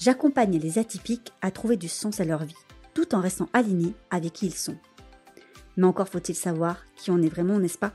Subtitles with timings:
[0.00, 2.54] j'accompagne les atypiques à trouver du sens à leur vie,
[2.94, 4.76] tout en restant alignés avec qui ils sont.
[5.76, 7.92] Mais encore faut-il savoir qui on est vraiment, n'est-ce pas?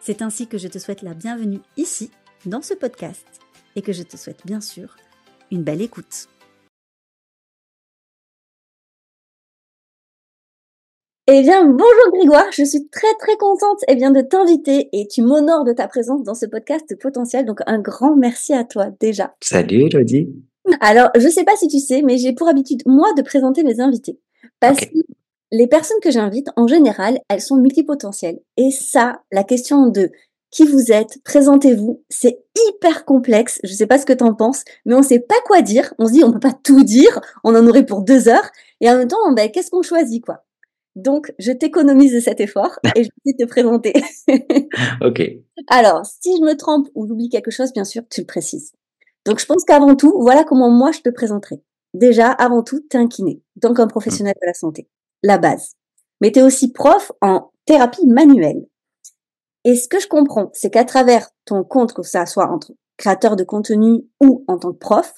[0.00, 2.10] C'est ainsi que je te souhaite la bienvenue ici,
[2.44, 3.26] dans ce podcast,
[3.76, 4.96] et que je te souhaite bien sûr
[5.50, 6.28] une belle écoute.
[11.26, 15.22] Eh bien, bonjour Grégoire, je suis très très contente eh bien, de t'inviter et tu
[15.22, 17.46] m'honores de ta présence dans ce podcast potentiel.
[17.46, 19.34] Donc un grand merci à toi déjà.
[19.40, 20.28] Salut Elodie.
[20.80, 23.80] Alors, je sais pas si tu sais, mais j'ai pour habitude, moi, de présenter mes
[23.80, 24.18] invités.
[24.60, 24.98] Parce que
[25.52, 28.40] les personnes que j'invite, en général, elles sont multipotentielles.
[28.56, 30.10] Et ça, la question de
[30.50, 33.60] qui vous êtes, présentez-vous, c'est hyper complexe.
[33.64, 35.92] Je sais pas ce que tu en penses, mais on sait pas quoi dire.
[35.98, 37.20] On se dit, on peut pas tout dire.
[37.42, 38.50] On en aurait pour deux heures.
[38.80, 40.44] Et en même temps, ben, qu'est-ce qu'on choisit, quoi?
[40.96, 43.92] Donc, je t'économise de cet effort et je vais te présenter.
[45.00, 45.22] ok.
[45.68, 48.72] Alors, si je me trompe ou j'oublie quelque chose, bien sûr, tu le précises.
[49.24, 51.62] Donc, je pense qu'avant tout, voilà comment moi je te présenterai.
[51.94, 54.88] Déjà, avant tout, tu es un kiné, donc un professionnel de la santé,
[55.22, 55.74] la base.
[56.20, 58.66] Mais tu es aussi prof en thérapie manuelle.
[59.64, 63.36] Et ce que je comprends, c'est qu'à travers ton compte, que ça soit entre créateur
[63.36, 65.14] de contenu ou en tant que prof,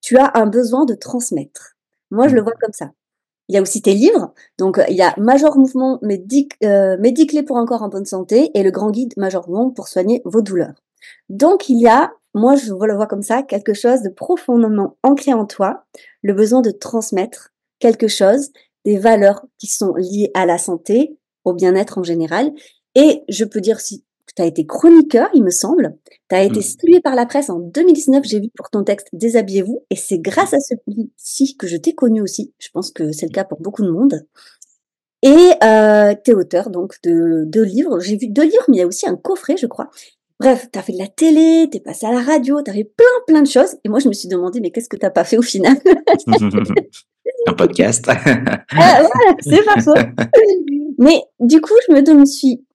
[0.00, 1.76] tu as un besoin de transmettre.
[2.10, 2.90] Moi, je le vois comme ça.
[3.48, 4.32] Il y a aussi tes livres.
[4.58, 6.96] Donc, il y a Major Mouvement, mes 10, euh,
[7.28, 10.22] clés pour un corps en bonne santé et le grand guide Major Mouvement pour soigner
[10.24, 10.74] vos douleurs.
[11.28, 15.32] Donc, il y a, moi, je le vois comme ça, quelque chose de profondément ancré
[15.32, 15.84] en toi,
[16.22, 18.50] le besoin de transmettre quelque chose,
[18.84, 22.52] des valeurs qui sont liées à la santé, au bien-être en général.
[22.94, 24.04] Et je peux dire si
[24.36, 25.96] tu as été chroniqueur, il me semble.
[26.28, 27.00] Tu as été mmh.
[27.00, 29.84] par la presse en 2019, j'ai vu pour ton texte Déshabillez-vous.
[29.88, 32.52] Et c'est grâce à celui-ci que je t'ai connu aussi.
[32.58, 34.26] Je pense que c'est le cas pour beaucoup de monde.
[35.22, 37.98] Et euh, tu es auteur donc de deux livres.
[38.00, 39.88] J'ai vu deux livres, mais il y a aussi un coffret, je crois.
[40.38, 42.74] Bref, tu as fait de la télé, tu es passé à la radio, tu as
[42.74, 43.76] fait plein, plein de choses.
[43.84, 45.76] Et moi, je me suis demandé, mais qu'est-ce que tu pas fait au final
[47.46, 48.04] Un podcast.
[48.08, 49.02] ah,
[49.40, 49.76] c'est pas
[50.98, 52.66] Mais du coup, je me suis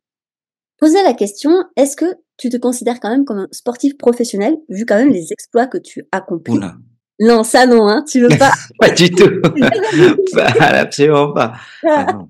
[0.81, 2.05] poser la question, est-ce que
[2.37, 5.77] tu te considères quand même comme un sportif professionnel, vu quand même les exploits que
[5.77, 6.55] tu accomplis?
[6.55, 6.75] Oula.
[7.19, 8.51] Non, ça non, hein, tu veux pas?
[8.79, 9.29] Pas du tout.
[10.59, 11.53] absolument pas.
[11.85, 12.29] Ah, ah non,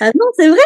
[0.00, 0.58] ah non c'est vrai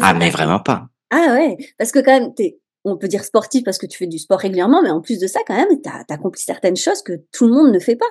[0.00, 0.88] Ah mais vraiment pas.
[1.10, 4.06] Ah ouais, parce que quand même, es, on peut dire sportif parce que tu fais
[4.06, 7.02] du sport régulièrement, mais en plus de ça, quand même, tu as accompli certaines choses
[7.02, 8.04] que tout le monde ne fait pas.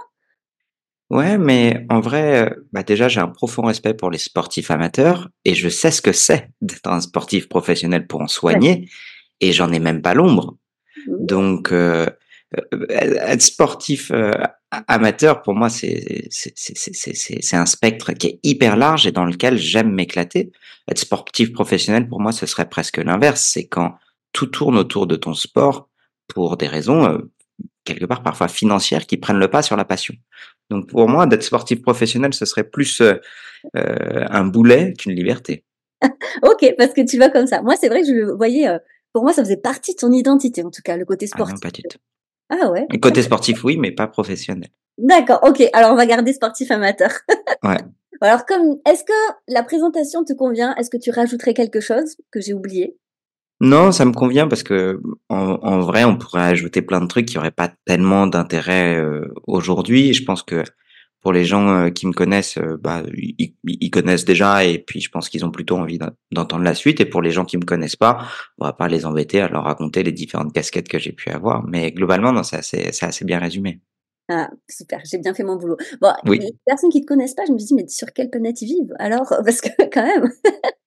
[1.10, 5.30] Ouais, mais en vrai, euh, bah déjà, j'ai un profond respect pour les sportifs amateurs
[5.46, 8.90] et je sais ce que c'est d'être un sportif professionnel pour en soigner
[9.40, 10.58] et j'en ai même pas l'ombre.
[11.06, 11.26] Mmh.
[11.26, 12.08] Donc, euh,
[12.72, 14.12] euh, être sportif
[14.88, 19.94] amateur, pour moi, c'est c'est un spectre qui est hyper large et dans lequel j'aime
[19.94, 20.52] m'éclater.
[20.90, 23.42] Être sportif professionnel, pour moi, ce serait presque l'inverse.
[23.42, 23.96] C'est quand
[24.34, 25.90] tout tourne autour de ton sport
[26.28, 27.22] pour des raisons
[27.84, 30.16] quelque part parfois financières qui prennent le pas sur la passion.
[30.70, 33.16] Donc pour moi, d'être sportif professionnel, ce serait plus euh,
[33.76, 35.64] euh, un boulet qu'une liberté.
[36.44, 37.62] ok, parce que tu vas comme ça.
[37.62, 38.78] Moi, c'est vrai que je le voyais, euh,
[39.14, 41.56] pour moi, ça faisait partie de ton identité, en tout cas, le côté sportif.
[41.56, 41.98] Ah non, pas du tout.
[42.50, 42.86] Ah ouais.
[42.90, 44.70] Le côté sportif, oui, mais pas professionnel.
[44.98, 45.64] D'accord, ok.
[45.74, 47.10] Alors on va garder sportif amateur.
[47.64, 47.78] ouais.
[48.22, 50.76] Alors comme, est-ce que la présentation te convient?
[50.76, 52.96] Est-ce que tu rajouterais quelque chose que j'ai oublié?
[53.64, 57.38] Non, ça me convient parce que en, vrai, on pourrait ajouter plein de trucs qui
[57.38, 60.14] n'auraient pas tellement d'intérêt euh, aujourd'hui.
[60.14, 60.66] Je pense que
[61.22, 65.10] pour les gens euh, qui me connaissent, euh, bah, ils, connaissent déjà et puis je
[65.10, 65.98] pense qu'ils ont plutôt envie
[66.34, 67.00] d'entendre la suite.
[67.00, 69.64] Et pour les gens qui me connaissent pas, on va pas les embêter à leur
[69.64, 71.66] raconter les différentes casquettes que j'ai pu avoir.
[71.66, 73.80] Mais globalement, non, c'est assez, assez bien résumé.
[74.28, 75.78] Ah, super, j'ai bien fait mon boulot.
[76.02, 78.68] Bon, les personnes qui te connaissent pas, je me dis, mais sur quelle planète ils
[78.68, 78.94] vivent?
[79.00, 80.30] Alors, parce que quand même.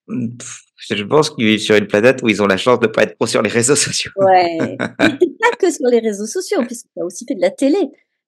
[0.07, 3.03] Je pense qu'ils vivent sur une planète où ils ont la chance de ne pas
[3.03, 4.11] être trop sur les réseaux sociaux.
[4.17, 4.77] Ouais.
[4.77, 7.77] pas que sur les réseaux sociaux, puisque tu as aussi fait de la télé.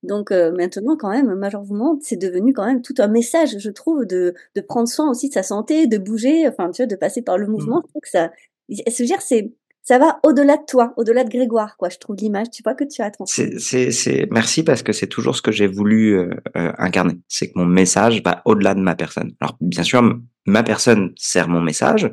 [0.04, 4.06] Donc euh, maintenant, quand même, malheureusement, c'est devenu quand même tout un message, je trouve,
[4.06, 7.22] de, de prendre soin aussi de sa santé, de bouger, enfin, tu vois, de passer
[7.22, 7.52] par le mmh.
[7.52, 7.82] mouvement.
[7.86, 8.32] Je trouve que ça,
[8.70, 9.54] se dire, c'est,
[9.90, 11.90] ça va au-delà de toi, au-delà de Grégoire, quoi.
[11.90, 13.60] Je trouve l'image, tu vois, que tu as transmis.
[13.60, 17.16] C'est, c'est, merci parce que c'est toujours ce que j'ai voulu euh, euh, incarner.
[17.28, 19.32] C'est que mon message va au-delà de ma personne.
[19.42, 20.04] Alors, bien sûr,
[20.46, 22.08] ma personne sert mon message,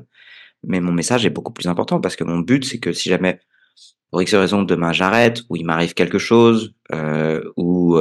[0.65, 3.41] mais mon message est beaucoup plus important parce que mon but, c'est que si jamais,
[4.11, 7.99] pour X raison, demain j'arrête, ou il m'arrive quelque chose, euh, ou,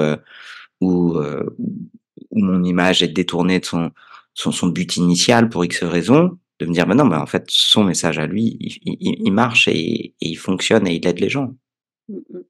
[0.79, 3.91] où, où mon image est détournée de son,
[4.33, 7.45] son, son but initial pour X raisons, de me dire, bah non, mais en fait,
[7.47, 11.19] son message à lui, il, il, il marche et, et, il fonctionne et il aide
[11.19, 11.53] les gens.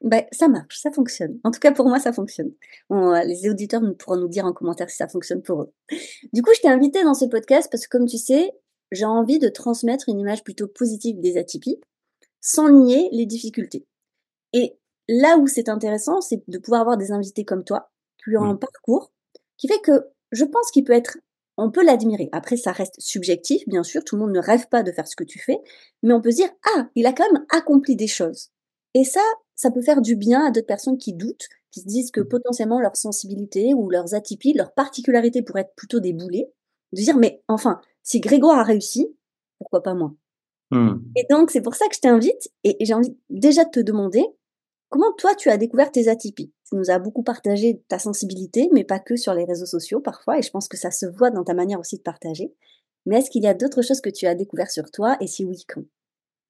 [0.01, 1.39] Ben, ça marche, ça fonctionne.
[1.43, 2.51] En tout cas, pour moi, ça fonctionne.
[2.89, 5.73] Bon, les auditeurs pourront nous dire en commentaire si ça fonctionne pour eux.
[6.33, 8.51] Du coup, je t'ai invité dans ce podcast parce que, comme tu sais,
[8.91, 11.79] j'ai envie de transmettre une image plutôt positive des atypies,
[12.41, 13.85] sans nier les difficultés.
[14.53, 14.77] Et
[15.07, 17.91] là où c'est intéressant, c'est de pouvoir avoir des invités comme toi,
[18.23, 18.59] qui ont un mmh.
[18.59, 19.13] parcours,
[19.57, 21.17] qui fait que je pense qu'il peut être
[21.57, 22.29] on peut l'admirer.
[22.31, 25.15] Après, ça reste subjectif, bien sûr, tout le monde ne rêve pas de faire ce
[25.15, 25.57] que tu fais,
[26.03, 28.49] mais on peut se dire, ah, il a quand même accompli des choses.
[28.93, 29.21] Et ça,
[29.55, 32.27] ça peut faire du bien à d'autres personnes qui doutent, qui se disent que mmh.
[32.29, 36.49] potentiellement leur sensibilité ou leurs atypies, leurs particularités pourraient être plutôt des boulets,
[36.93, 39.07] de dire, mais enfin, si Grégoire a réussi,
[39.59, 40.13] pourquoi pas moi?
[40.71, 40.95] Mmh.
[41.15, 44.25] Et donc, c'est pour ça que je t'invite, et j'ai envie déjà de te demander,
[44.89, 46.51] comment toi, tu as découvert tes atypies?
[46.69, 50.39] Tu nous as beaucoup partagé ta sensibilité, mais pas que sur les réseaux sociaux parfois,
[50.39, 52.53] et je pense que ça se voit dans ta manière aussi de partager.
[53.05, 55.45] Mais est-ce qu'il y a d'autres choses que tu as découvert sur toi, et si
[55.45, 55.83] oui, quand?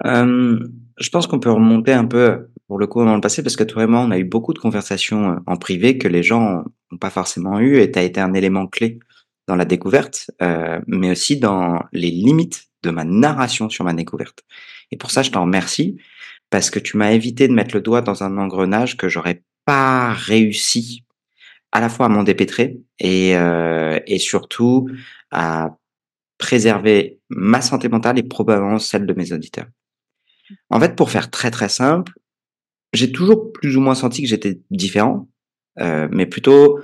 [0.03, 3.63] Je pense qu'on peut remonter un peu, pour le coup, dans le passé, parce que
[3.63, 6.63] toi et moi, on a eu beaucoup de conversations euh, en privé que les gens
[6.91, 8.99] n'ont pas forcément eu, et tu as été un élément clé
[9.47, 14.43] dans la découverte, euh, mais aussi dans les limites de ma narration sur ma découverte.
[14.91, 15.97] Et pour ça, je t'en remercie,
[16.49, 20.13] parce que tu m'as évité de mettre le doigt dans un engrenage que j'aurais pas
[20.13, 21.03] réussi
[21.71, 24.89] à la fois à m'en dépêtrer et, euh, et surtout
[25.31, 25.77] à
[26.37, 29.67] préserver ma santé mentale et probablement celle de mes auditeurs.
[30.69, 32.13] En fait, pour faire très très simple,
[32.93, 35.27] j'ai toujours plus ou moins senti que j'étais différent,
[35.79, 36.79] euh, mais plutôt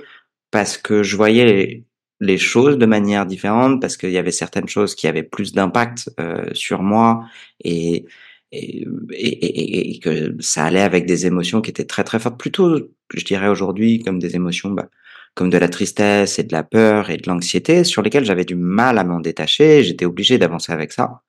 [0.50, 1.84] parce que je voyais
[2.20, 6.10] les, choses de manière différente, parce qu'il y avait certaines choses qui avaient plus d'impact
[6.20, 7.24] euh, sur moi
[7.64, 8.06] et
[8.52, 12.78] et, et, et, que ça allait avec des émotions qui étaient très très fortes, plutôt,
[13.14, 14.88] je dirais aujourd'hui, comme des émotions, bah,
[15.34, 18.54] comme de la tristesse et de la peur et de l'anxiété, sur lesquelles j'avais du
[18.54, 19.82] mal à m'en détacher.
[19.82, 21.22] J'étais obligé d'avancer avec ça.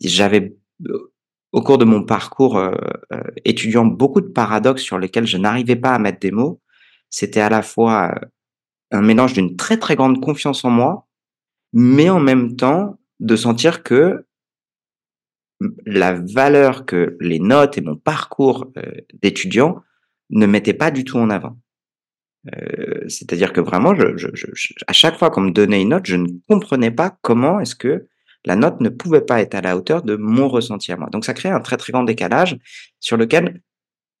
[0.00, 0.56] J'avais,
[0.88, 1.12] euh,
[1.52, 2.72] au cours de mon parcours euh,
[3.12, 6.60] euh, étudiant, beaucoup de paradoxes sur lesquels je n'arrivais pas à mettre des mots.
[7.10, 8.14] C'était à la fois
[8.90, 11.06] un mélange d'une très très grande confiance en moi,
[11.72, 14.26] mais en même temps de sentir que
[15.86, 19.82] la valeur que les notes et mon parcours euh, d'étudiant
[20.30, 21.58] ne mettaient pas du tout en avant.
[22.54, 24.28] Euh, c'est-à-dire que vraiment, je,
[24.86, 28.06] à chaque fois qu'on me donnait une note, je ne comprenais pas comment est-ce que
[28.44, 31.08] la note ne pouvait pas être à la hauteur de mon ressenti à moi.
[31.10, 32.56] Donc ça crée un très très grand décalage
[33.00, 33.62] sur lequel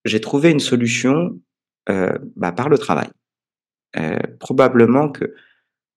[0.04, 1.38] j'ai trouvé une solution
[1.88, 3.08] euh, bah, par le travail.
[4.40, 5.34] probablement que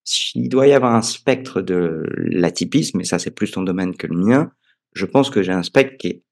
[0.03, 4.07] s'il doit y avoir un spectre de l'atypisme, et ça c'est plus ton domaine que
[4.07, 4.51] le mien,
[4.93, 6.23] je pense que j'ai un spectre qui est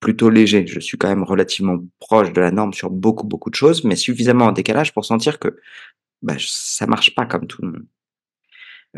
[0.00, 0.66] plutôt léger.
[0.66, 3.96] Je suis quand même relativement proche de la norme sur beaucoup, beaucoup de choses, mais
[3.96, 5.56] suffisamment en décalage pour sentir que
[6.20, 7.86] bah, ça marche pas comme tout le monde.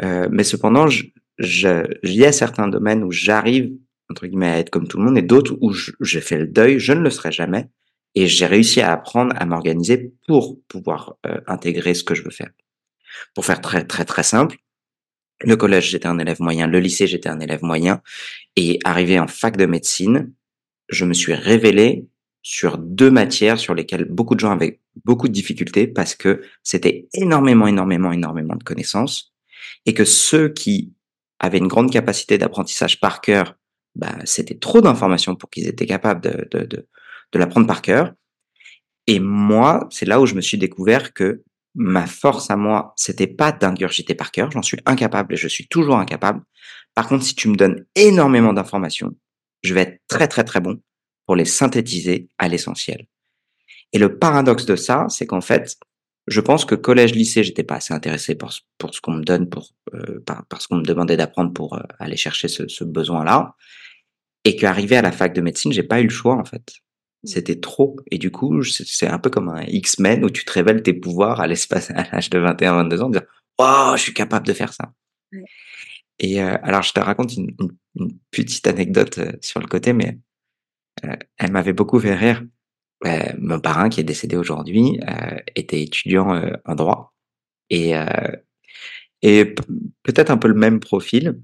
[0.02, 3.72] Euh, mais cependant, il y a certains domaines où j'arrive,
[4.10, 6.78] entre guillemets, à être comme tout le monde et d'autres où j'ai fait le deuil,
[6.78, 7.68] je ne le serai jamais.
[8.16, 12.30] Et j'ai réussi à apprendre à m'organiser pour pouvoir euh, intégrer ce que je veux
[12.30, 12.50] faire.
[13.34, 14.56] Pour faire très, très, très simple,
[15.40, 16.66] le collège, j'étais un élève moyen.
[16.66, 18.00] Le lycée, j'étais un élève moyen.
[18.56, 20.32] Et arrivé en fac de médecine,
[20.88, 22.06] je me suis révélé
[22.42, 27.08] sur deux matières sur lesquelles beaucoup de gens avaient beaucoup de difficultés parce que c'était
[27.12, 29.34] énormément, énormément, énormément de connaissances
[29.84, 30.92] et que ceux qui
[31.40, 33.56] avaient une grande capacité d'apprentissage par cœur,
[33.96, 36.86] bah, c'était trop d'informations pour qu'ils étaient capables de, de, de,
[37.32, 38.12] de l'apprendre par cœur.
[39.06, 41.42] Et moi, c'est là où je me suis découvert que
[41.76, 45.68] ma force à moi, c'était pas d'ingurgiter par cœur, j'en suis incapable et je suis
[45.68, 46.42] toujours incapable.
[46.94, 49.14] Par contre, si tu me donnes énormément d'informations,
[49.62, 50.80] je vais être très très très bon
[51.26, 53.06] pour les synthétiser à l'essentiel.
[53.92, 55.76] Et le paradoxe de ça, c'est qu'en fait,
[56.26, 59.70] je pense que collège-lycée, j'étais pas assez intéressé pour, pour ce qu'on me donne, pour
[59.94, 60.24] euh,
[60.68, 63.54] qu'on me demandait d'apprendre pour euh, aller chercher ce, ce besoin-là,
[64.44, 66.80] et qu'arrivé à la fac de médecine, j'ai pas eu le choix en fait.
[67.22, 67.28] Mmh.
[67.28, 67.96] C'était trop.
[68.10, 71.40] Et du coup, c'est un peu comme un X-Men où tu te révèles tes pouvoirs
[71.40, 74.52] à l'espace, à l'âge de 21, 22 ans, de dire, oh, je suis capable de
[74.52, 74.92] faire ça.
[76.18, 77.54] Et euh, alors, je te raconte une,
[77.94, 80.18] une, petite anecdote euh, sur le côté, mais
[81.04, 82.42] euh, elle m'avait beaucoup fait rire.
[83.38, 84.98] mon parrain, qui est décédé aujourd'hui,
[85.54, 87.14] était étudiant en droit
[87.68, 87.92] et,
[89.20, 89.54] et
[90.02, 91.38] peut-être un peu le même profil.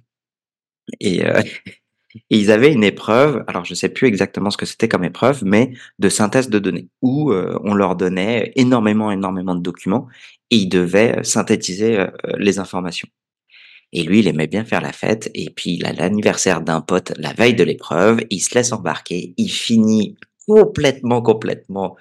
[0.98, 1.22] Et
[2.30, 5.42] Et ils avaient une épreuve, alors je sais plus exactement ce que c'était comme épreuve,
[5.44, 10.08] mais de synthèse de données, où euh, on leur donnait énormément, énormément de documents
[10.52, 13.08] et ils devaient euh, synthétiser euh, les informations.
[13.92, 17.12] Et lui, il aimait bien faire la fête, et puis il a l'anniversaire d'un pote
[17.18, 20.16] la veille de l'épreuve, il se laisse embarquer, il finit
[20.46, 21.96] complètement, complètement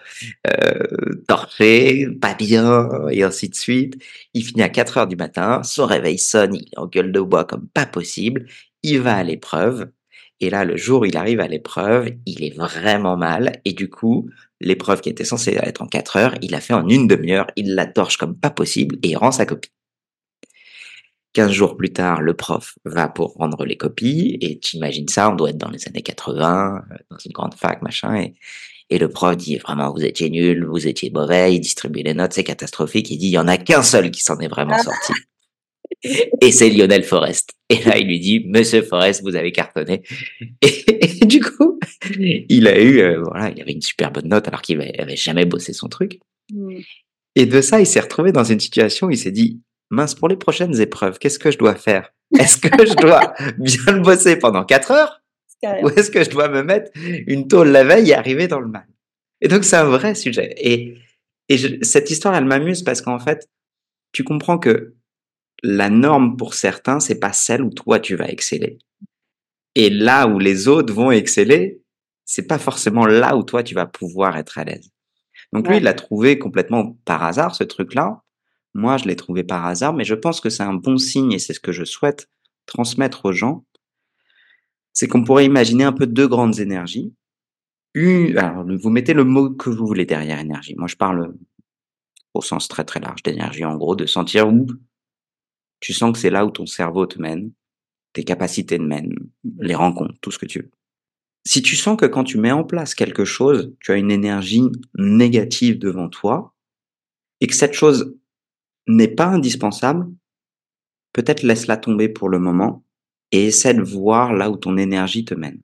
[0.47, 4.01] euh, torché, pas bien, et ainsi de suite.
[4.33, 7.21] Il finit à 4 heures du matin, son réveil sonne, il est en gueule de
[7.21, 8.47] bois comme pas possible,
[8.83, 9.89] il va à l'épreuve,
[10.41, 13.89] et là, le jour où il arrive à l'épreuve, il est vraiment mal, et du
[13.89, 14.27] coup,
[14.59, 17.75] l'épreuve qui était censée être en 4 heures, il l'a fait en une demi-heure, il
[17.75, 19.69] la torche comme pas possible, et il rend sa copie.
[21.33, 25.29] 15 jours plus tard, le prof va pour rendre les copies, et tu imagines ça,
[25.29, 28.33] on doit être dans les années 80, euh, dans une grande fac, machin, et,
[28.89, 32.33] et le prof dit vraiment, vous étiez nul, vous étiez mauvais, il distribue les notes,
[32.33, 34.83] c'est catastrophique, il dit, il y en a qu'un seul qui s'en est vraiment ah.
[34.83, 35.13] sorti.
[36.03, 37.51] Et c'est Lionel Forest.
[37.69, 40.01] Et là, il lui dit, Monsieur Forest, vous avez cartonné.
[40.61, 41.79] Et, du coup,
[42.19, 45.45] il a eu, euh, voilà, il avait une super bonne note alors qu'il avait, jamais
[45.45, 46.19] bossé son truc.
[46.51, 46.79] Mm.
[47.35, 50.27] Et de ça, il s'est retrouvé dans une situation où il s'est dit, mince, pour
[50.27, 52.11] les prochaines épreuves, qu'est-ce que je dois faire?
[52.37, 55.21] Est-ce que je dois bien le bosser pendant quatre heures?
[55.83, 58.67] Ou est-ce que je dois me mettre une tôle la veille et arriver dans le
[58.67, 58.87] mal?
[59.41, 60.55] Et donc, c'est un vrai sujet.
[60.57, 60.97] Et,
[61.49, 63.47] et cette histoire, elle m'amuse parce qu'en fait,
[64.11, 64.95] tu comprends que
[65.63, 68.79] la norme pour certains, c'est pas celle où toi tu vas exceller.
[69.75, 71.81] Et là où les autres vont exceller,
[72.25, 74.89] c'est pas forcément là où toi tu vas pouvoir être à l'aise.
[75.53, 78.23] Donc lui, il l'a trouvé complètement par hasard, ce truc-là.
[78.73, 81.39] Moi, je l'ai trouvé par hasard, mais je pense que c'est un bon signe et
[81.39, 82.29] c'est ce que je souhaite
[82.65, 83.65] transmettre aux gens.
[84.93, 87.13] C'est qu'on pourrait imaginer un peu deux grandes énergies.
[87.93, 90.75] Une, alors, vous mettez le mot que vous voulez derrière énergie.
[90.77, 91.33] Moi, je parle
[92.33, 94.67] au sens très très large d'énergie, en gros, de sentir où
[95.81, 97.51] tu sens que c'est là où ton cerveau te mène,
[98.13, 99.15] tes capacités te mènent,
[99.59, 100.71] les rencontres, tout ce que tu veux.
[101.45, 104.63] Si tu sens que quand tu mets en place quelque chose, tu as une énergie
[104.95, 106.53] négative devant toi,
[107.41, 108.15] et que cette chose
[108.87, 110.07] n'est pas indispensable,
[111.13, 112.85] peut-être laisse-la tomber pour le moment
[113.31, 115.61] et essaie de voir là où ton énergie te mène.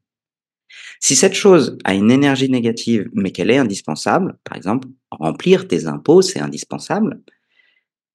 [1.00, 5.86] Si cette chose a une énergie négative mais qu'elle est indispensable, par exemple, remplir tes
[5.86, 7.22] impôts, c'est indispensable,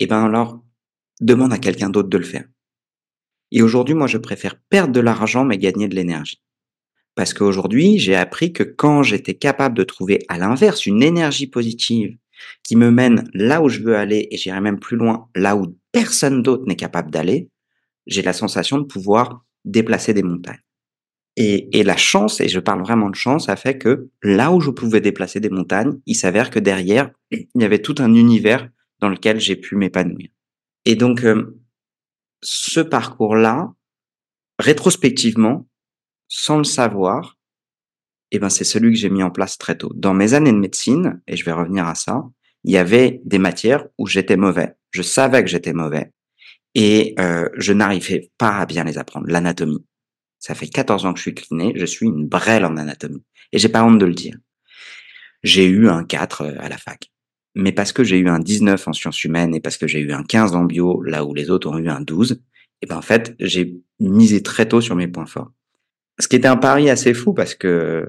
[0.00, 0.62] eh ben alors,
[1.22, 2.44] demande à quelqu'un d'autre de le faire.
[3.50, 6.42] Et aujourd'hui, moi, je préfère perdre de l'argent mais gagner de l'énergie.
[7.14, 12.16] Parce qu'aujourd'hui, j'ai appris que quand j'étais capable de trouver à l'inverse une énergie positive
[12.62, 15.76] qui me mène là où je veux aller et j'irai même plus loin, là où
[15.92, 17.50] personne d'autre n'est capable d'aller,
[18.06, 20.62] j'ai la sensation de pouvoir déplacer des montagnes.
[21.36, 24.70] Et, la chance, et je parle vraiment de chance, a fait que là où je
[24.70, 28.68] pouvais déplacer des montagnes, il s'avère que derrière, il y avait tout un univers
[29.00, 30.28] dans lequel j'ai pu m'épanouir.
[30.84, 31.58] Et donc, euh,
[32.42, 33.72] ce parcours-là,
[34.58, 35.68] rétrospectivement,
[36.28, 37.38] sans le savoir,
[38.30, 39.92] eh ben, c'est celui que j'ai mis en place très tôt.
[39.94, 42.24] Dans mes années de médecine, et je vais revenir à ça,
[42.64, 44.74] il y avait des matières où j'étais mauvais.
[44.90, 46.12] Je savais que j'étais mauvais.
[46.74, 49.26] Et euh, je n'arrivais pas à bien les apprendre.
[49.28, 49.84] L'anatomie.
[50.38, 53.22] Ça fait 14 ans que je suis cliné, je suis une brêle en anatomie.
[53.52, 54.36] Et j'ai pas honte de le dire.
[55.42, 57.11] J'ai eu un 4 euh, à la fac.
[57.54, 60.12] Mais parce que j'ai eu un 19 en sciences humaines et parce que j'ai eu
[60.12, 62.40] un 15 en bio, là où les autres ont eu un 12,
[62.80, 65.52] et ben en fait, j'ai misé très tôt sur mes points forts.
[66.18, 68.08] Ce qui était un pari assez fou parce que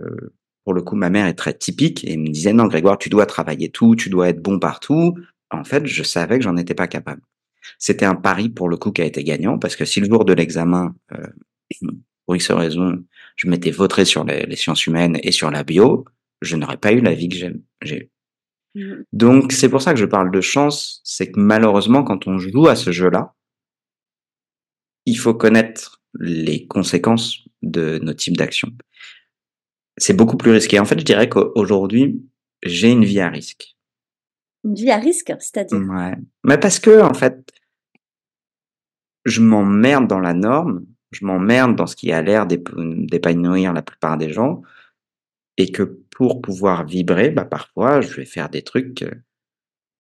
[0.64, 3.26] pour le coup, ma mère est très typique et me disait non, Grégoire, tu dois
[3.26, 5.16] travailler tout, tu dois être bon partout.
[5.52, 7.22] En fait, je savais que j'en étais pas capable.
[7.78, 10.26] C'était un pari pour le coup qui a été gagnant parce que si le jour
[10.26, 11.28] de l'examen, euh,
[12.26, 13.04] pour X raison,
[13.36, 16.06] je m'étais vautré sur les, les, sciences humaines et sur la bio,
[16.42, 18.10] je n'aurais pas eu la vie que j'ai eue.
[18.76, 19.04] Mmh.
[19.12, 22.68] Donc c'est pour ça que je parle de chance, c'est que malheureusement quand on joue
[22.68, 23.34] à ce jeu-là,
[25.06, 28.72] il faut connaître les conséquences de nos types d'actions.
[29.98, 30.80] C'est beaucoup plus risqué.
[30.80, 32.22] En fait, je dirais qu'aujourd'hui,
[32.64, 33.76] j'ai une vie à risque.
[34.64, 35.78] Une vie à risque, c'est-à-dire?
[35.78, 36.16] Ouais.
[36.44, 37.52] Mais parce que, en fait,
[39.26, 44.18] je m'emmerde dans la norme, je m'emmerde dans ce qui a l'air d'épanouir la plupart
[44.18, 44.62] des gens,
[45.58, 49.12] et que pour pouvoir vibrer, bah, parfois, je vais faire des trucs, euh,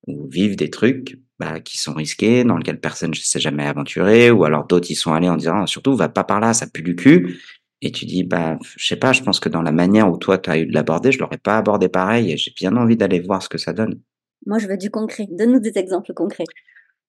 [0.07, 4.31] ou vivre des trucs bah, qui sont risqués, dans lesquels personne ne s'est jamais aventuré,
[4.31, 6.83] ou alors d'autres y sont allés en disant surtout va pas par là, ça pue
[6.83, 7.39] du cul.
[7.81, 10.37] Et tu dis bah je sais pas, je pense que dans la manière où toi
[10.37, 13.19] tu as eu de l'aborder, je l'aurais pas abordé pareil et j'ai bien envie d'aller
[13.19, 13.99] voir ce que ça donne.
[14.45, 15.27] Moi je veux du concret.
[15.29, 16.45] Donne-nous des exemples concrets.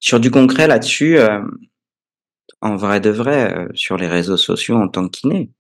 [0.01, 1.41] Sur du concret là-dessus, euh,
[2.61, 5.53] en vrai de vrai, euh, sur les réseaux sociaux en tant que kiné,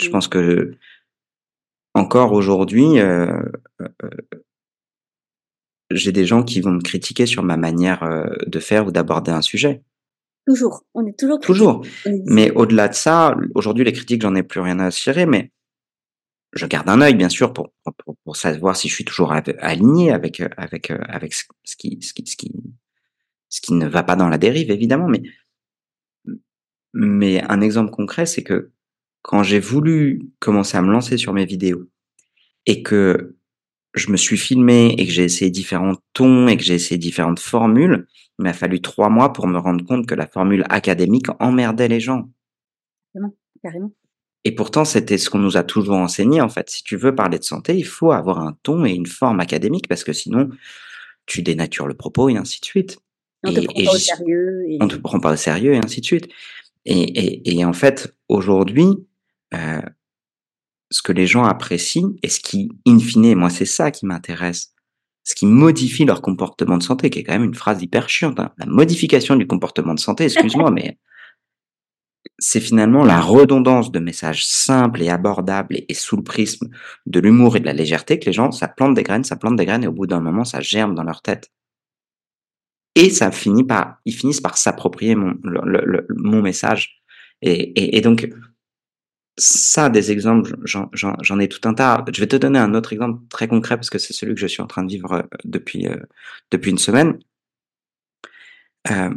[0.00, 0.72] je pense que
[1.98, 3.42] encore aujourd'hui, euh,
[5.90, 9.30] j'ai des gens qui vont me critiquer sur ma manière euh, de faire ou d'aborder
[9.30, 9.82] un sujet.
[10.46, 11.84] Toujours, on est toujours Toujours.
[12.26, 15.50] Mais au-delà de ça, aujourd'hui, les critiques, j'en ai plus rien à cirer, mais
[16.54, 20.10] je garde un œil, bien sûr, pour, pour, pour savoir si je suis toujours aligné
[20.12, 21.44] avec, avec, avec ce
[21.76, 22.52] qui, ce qui, ce qui,
[23.50, 25.08] ce qui ne va pas dans la dérive, évidemment.
[25.08, 25.22] Mais,
[26.94, 28.70] mais un exemple concret, c'est que
[29.28, 31.84] quand j'ai voulu commencer à me lancer sur mes vidéos
[32.64, 33.36] et que
[33.92, 37.38] je me suis filmé et que j'ai essayé différents tons et que j'ai essayé différentes
[37.38, 38.06] formules,
[38.38, 42.00] il m'a fallu trois mois pour me rendre compte que la formule académique emmerdait les
[42.00, 42.30] gens.
[43.12, 43.92] Carrément, carrément.
[44.44, 46.70] Et pourtant, c'était ce qu'on nous a toujours enseigné, en fait.
[46.70, 49.88] Si tu veux parler de santé, il faut avoir un ton et une forme académique
[49.88, 50.48] parce que sinon,
[51.26, 52.98] tu dénatures le propos et ainsi de suite.
[53.44, 54.64] On te prend pas au sérieux.
[54.70, 54.78] Et...
[54.80, 56.28] On te prend pas au sérieux et ainsi de suite.
[56.86, 58.94] Et, et, et en fait, aujourd'hui,
[59.54, 59.82] euh,
[60.90, 64.74] ce que les gens apprécient et ce qui, in fine, moi, c'est ça qui m'intéresse,
[65.24, 68.40] ce qui modifie leur comportement de santé, qui est quand même une phrase hyper chiante.
[68.40, 68.52] Hein.
[68.58, 70.98] La modification du comportement de santé, excuse-moi, mais
[72.38, 76.68] c'est finalement la redondance de messages simples et abordables et, sous le prisme
[77.06, 79.56] de l'humour et de la légèreté que les gens, ça plante des graines, ça plante
[79.56, 81.50] des graines et au bout d'un moment, ça germe dans leur tête.
[82.94, 87.02] Et ça finit par, ils finissent par s'approprier mon, le, mon message.
[87.42, 88.28] Et, et, et, donc,
[89.38, 92.04] ça, des exemples, j'en ai tout un tas.
[92.12, 94.46] Je vais te donner un autre exemple très concret parce que c'est celui que je
[94.46, 95.96] suis en train de vivre euh, depuis, euh,
[96.50, 97.18] depuis une semaine.
[98.90, 99.14] Euh,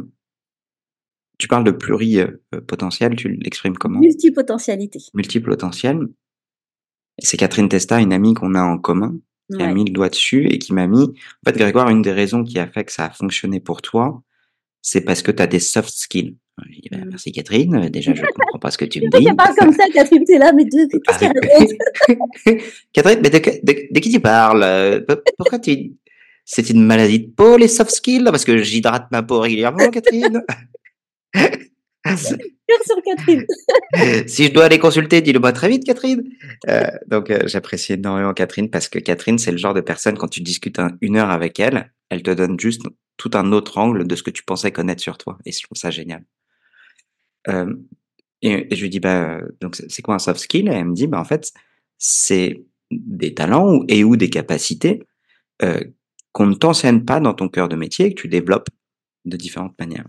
[1.38, 4.00] tu parles de pluripotentiel, tu l'exprimes comment?
[4.00, 5.00] Multipotentialité.
[5.14, 6.08] Multipotentiel.
[7.18, 9.16] C'est Catherine Testa, une amie qu'on a en commun,
[9.50, 11.02] qui a mis le doigt dessus et qui m'a mis.
[11.02, 14.22] En fait, Grégoire, une des raisons qui a fait que ça a fonctionné pour toi,
[14.82, 16.36] c'est parce que tu as des soft skills.
[16.58, 16.64] Bah,
[16.98, 17.04] mmh.
[17.08, 19.24] merci Catherine, déjà je ne comprends pas ce que tu me dis.
[19.24, 22.58] Tu parles comme ça, Catherine, tu es là, mais de qu'est-ce qu'elle
[22.92, 25.04] Catherine, mais de, de, qui tu parles?
[25.38, 25.92] Pourquoi tu...
[26.44, 28.24] C'est une maladie de peau, les soft skills?
[28.24, 30.42] Parce que j'hydrate ma peau régulièrement, Catherine
[32.16, 33.46] sur Catherine.
[34.28, 36.22] si je dois aller consulter, dis-le-moi très vite, Catherine.
[36.68, 40.28] Euh, donc, euh, j'apprécie énormément Catherine parce que Catherine, c'est le genre de personne, quand
[40.28, 42.82] tu discutes une heure avec elle, elle te donne juste
[43.16, 45.38] tout un autre angle de ce que tu pensais connaître sur toi.
[45.44, 46.24] Et je trouve ça génial.
[47.48, 47.74] Euh,
[48.42, 50.68] et, je lui dis, bah, donc, c'est quoi un soft skill?
[50.68, 51.52] Et elle me dit, bah, en fait,
[51.98, 55.02] c'est des talents et ou des capacités
[56.32, 58.68] qu'on ne t'enseigne pas dans ton cœur de métier et que tu développes
[59.24, 60.06] de différentes manières.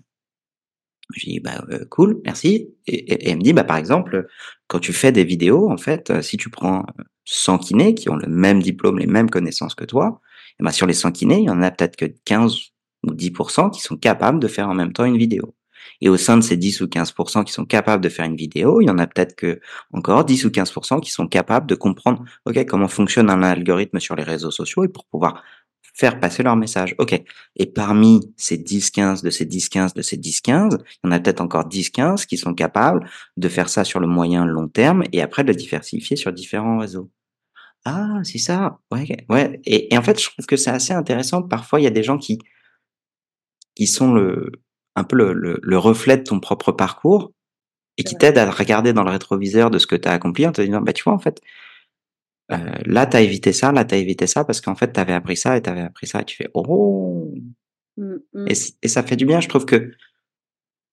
[1.16, 2.70] Je dis bah euh, cool, merci.
[2.88, 4.28] Et, elle me dit bah par exemple
[4.68, 6.86] quand tu fais des vidéos en fait, euh, si tu prends
[7.26, 10.22] 100 kinés qui ont le même diplôme, les mêmes connaissances que toi,
[10.60, 12.58] et bah, sur les 100 kinés, il y en a peut-être que 15
[13.04, 15.56] ou 10% qui sont capables de faire en même temps une vidéo.
[16.02, 18.82] Et au sein de ces 10 ou 15% qui sont capables de faire une vidéo,
[18.82, 19.60] il y en a peut-être que
[19.92, 24.16] encore 10 ou 15% qui sont capables de comprendre OK comment fonctionne un algorithme sur
[24.16, 25.44] les réseaux sociaux et pour pouvoir
[25.94, 26.96] faire passer leur message.
[26.98, 27.22] OK.
[27.56, 31.42] Et parmi ces 10-15, de ces 10-15, de ces 10-15, il y en a peut-être
[31.42, 35.44] encore 10-15 qui sont capables de faire ça sur le moyen long terme et après
[35.44, 37.10] de le diversifier sur différents réseaux.
[37.86, 38.80] Ah, c'est ça.
[38.92, 39.62] Ouais, ouais.
[39.66, 41.42] Et, en fait, je trouve que c'est assez intéressant.
[41.44, 42.40] Parfois, il y a des gens qui,
[43.76, 44.52] qui sont le,
[44.96, 47.32] un peu le, le, reflet de ton propre parcours
[47.98, 50.52] et qui t'aident à regarder dans le rétroviseur de ce que tu as accompli en
[50.52, 51.42] te disant, bah, tu vois, en fait,
[52.52, 55.00] euh, là, tu as évité ça, là, tu as évité ça, parce qu'en fait, tu
[55.00, 57.32] avais appris ça et tu avais appris ça, et tu fais oh
[57.98, 58.48] mmh, mmh.
[58.48, 59.92] et, ça fait du bien, je trouve que.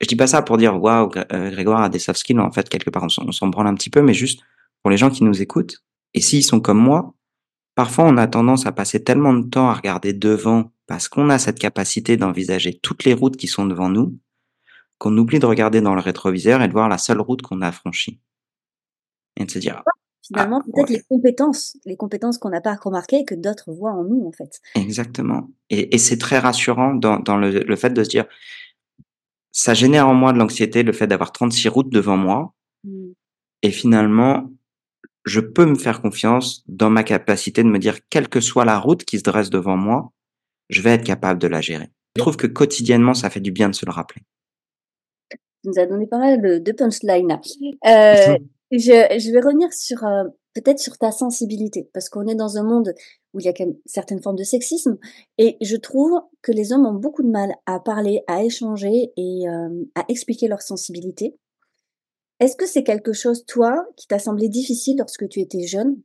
[0.01, 2.69] Je dis pas ça pour dire waouh, euh, Grégoire a des soft skills, en fait,
[2.71, 4.41] quelque part, on s'en branle un petit peu, mais juste
[4.83, 5.85] pour les gens qui nous écoutent,
[6.15, 7.15] et s'ils sont comme moi,
[7.75, 11.39] parfois on a tendance à passer tellement de temps à regarder devant parce qu'on a
[11.39, 14.19] cette capacité d'envisager toutes les routes qui sont devant nous,
[14.99, 17.71] qu'on oublie de regarder dans le rétroviseur et de voir la seule route qu'on a
[17.71, 18.21] franchie.
[19.37, 19.85] Et de se dire,
[20.27, 23.93] finalement, ah, peut-être les compétences, les compétences qu'on n'a pas remarquées et que d'autres voient
[23.93, 24.59] en nous, en fait.
[24.75, 25.49] Exactement.
[25.71, 28.25] Et, c'est très rassurant dans, le, fait de se dire,
[29.53, 32.53] ça génère en moi de l'anxiété, le fait d'avoir 36 routes devant moi.
[32.83, 33.11] Mmh.
[33.63, 34.51] Et finalement,
[35.25, 38.81] je peux me faire confiance dans ma capacité de me dire, quelle que soit la
[38.81, 40.13] route qui se dresse devant moi,
[40.71, 41.89] je vais être capable de la gérer.
[42.17, 44.23] Je trouve que quotidiennement, ça fait du bien de se le rappeler.
[45.31, 47.39] Tu nous as donné pas mal de, punchlines.
[47.87, 48.37] Euh,
[48.73, 52.63] je, je vais revenir sur euh, peut-être sur ta sensibilité, parce qu'on est dans un
[52.63, 52.95] monde
[53.33, 53.55] où il y a
[53.87, 54.99] certaines formes de sexisme,
[55.39, 59.49] et je trouve que les hommes ont beaucoup de mal à parler, à échanger et
[59.49, 61.37] euh, à expliquer leur sensibilité.
[62.41, 65.97] Est-ce que c'est quelque chose, toi, qui t'a semblé difficile lorsque tu étais jeune,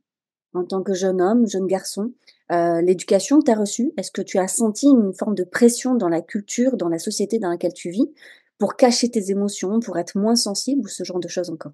[0.56, 2.12] en tant que jeune homme, jeune garçon
[2.50, 5.94] euh, L'éducation que tu as reçue, est-ce que tu as senti une forme de pression
[5.94, 8.10] dans la culture, dans la société dans laquelle tu vis,
[8.58, 11.72] pour cacher tes émotions, pour être moins sensible ou ce genre de choses encore?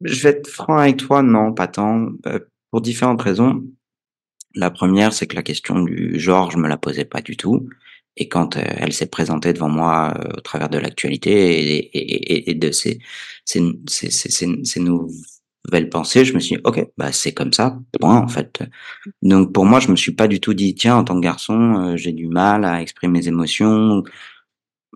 [0.00, 2.38] Je vais être franc avec toi, non, pas tant, euh,
[2.70, 3.62] pour différentes raisons.
[4.54, 7.68] La première, c'est que la question du genre, je me la posais pas du tout.
[8.16, 13.00] Et quand euh, elle s'est présentée devant moi au travers de l'actualité et, de ces,
[13.44, 13.60] ces,
[15.66, 18.62] nouvelles pensées, je me suis dit, ok, bah c'est comme ça, point en fait.
[19.22, 21.96] Donc pour moi, je me suis pas du tout dit, tiens, en tant que garçon,
[21.96, 24.02] j'ai du mal à exprimer mes émotions.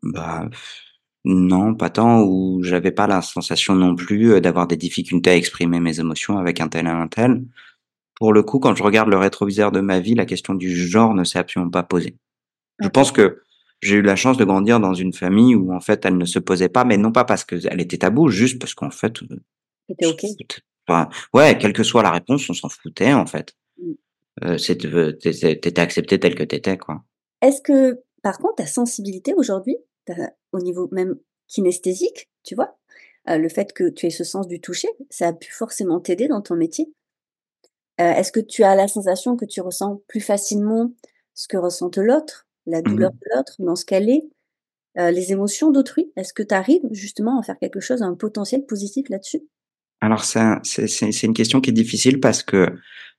[0.02, 0.48] Bah
[1.24, 5.80] non, pas tant, ou j'avais pas la sensation non plus, d'avoir des difficultés à exprimer
[5.80, 7.42] mes émotions avec un tel et un tel.
[8.18, 11.14] pour le coup, quand je regarde le rétroviseur de ma vie, la question du genre
[11.14, 12.16] ne s'est absolument pas posée.
[12.80, 13.42] Je pense que
[13.80, 16.40] j'ai eu la chance de grandir dans une famille où en fait elle ne se
[16.40, 19.20] posait pas, mais non pas parce qu'elle était taboue, juste parce qu'en fait,
[19.88, 20.24] C'était OK?
[20.86, 23.54] enfin, ouais, quelle que soit la réponse, on s'en foutait en fait.
[23.78, 23.92] Mmh.
[24.44, 27.02] Heu, c'est de tu étais accepté tel que tu étais, quoi.
[27.42, 29.76] Est-ce que, par contre, ta sensibilité aujourd'hui,
[30.52, 32.76] au niveau même kinesthésique, tu vois?
[33.28, 36.28] Heu, le fait que tu aies ce sens du toucher, ça a pu forcément t'aider
[36.28, 36.92] dans ton métier?
[37.98, 40.92] Est-ce que tu as la sensation que tu ressens plus facilement
[41.34, 44.24] ce que ressente l'autre, la Mmh douleur de l'autre, dans ce qu'elle est,
[44.94, 46.12] les émotions d'autrui?
[46.16, 49.42] Est-ce que tu arrives justement à faire quelque chose, un potentiel positif là-dessus?
[50.00, 52.68] Alors ça, c'est une question qui est difficile parce que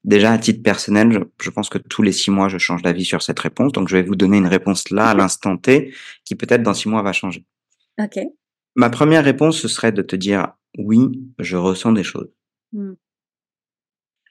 [0.06, 3.04] déjà à titre personnel, je je pense que tous les 6 mois, je change d'avis
[3.06, 3.74] sur cette réponse.
[3.74, 6.88] Donc je vais vous donner une réponse là, à l'instant T, qui peut-être dans 6
[6.90, 7.44] mois va changer.
[8.00, 8.20] OK.
[8.76, 11.00] Ma première réponse, ce serait de te dire: «Oui,
[11.40, 12.30] je ressens des choses».
[12.72, 12.92] Mmh.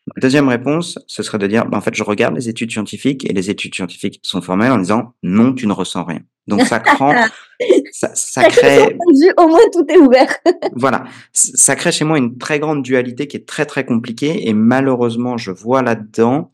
[0.06, 3.28] Ma deuxième réponse, ce serait de dire: «Bah, en fait, je regarde les études scientifiques
[3.28, 6.22] et les études scientifiques sont formelles en disant: "Non, tu ne ressens rien"».
[6.48, 7.14] Donc ça crend
[7.92, 8.96] ça crée
[9.37, 10.34] au moins tout est ouvert.
[10.74, 14.54] voilà, ça crée chez moi une très grande dualité qui est très, très compliquée et
[14.54, 16.50] malheureusement, je vois là-dedans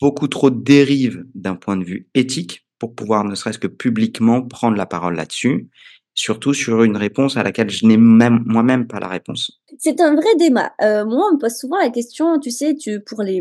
[0.00, 4.42] beaucoup trop de dérives d'un point de vue éthique pour pouvoir ne serait-ce que publiquement
[4.42, 5.68] prendre la parole là-dessus,
[6.14, 9.62] surtout sur une réponse à laquelle je n'ai même moi-même pas la réponse.
[9.78, 10.72] C'est un vrai débat.
[10.82, 13.40] Heu, moi, on me pose souvent la question, tu sais, tu pour les,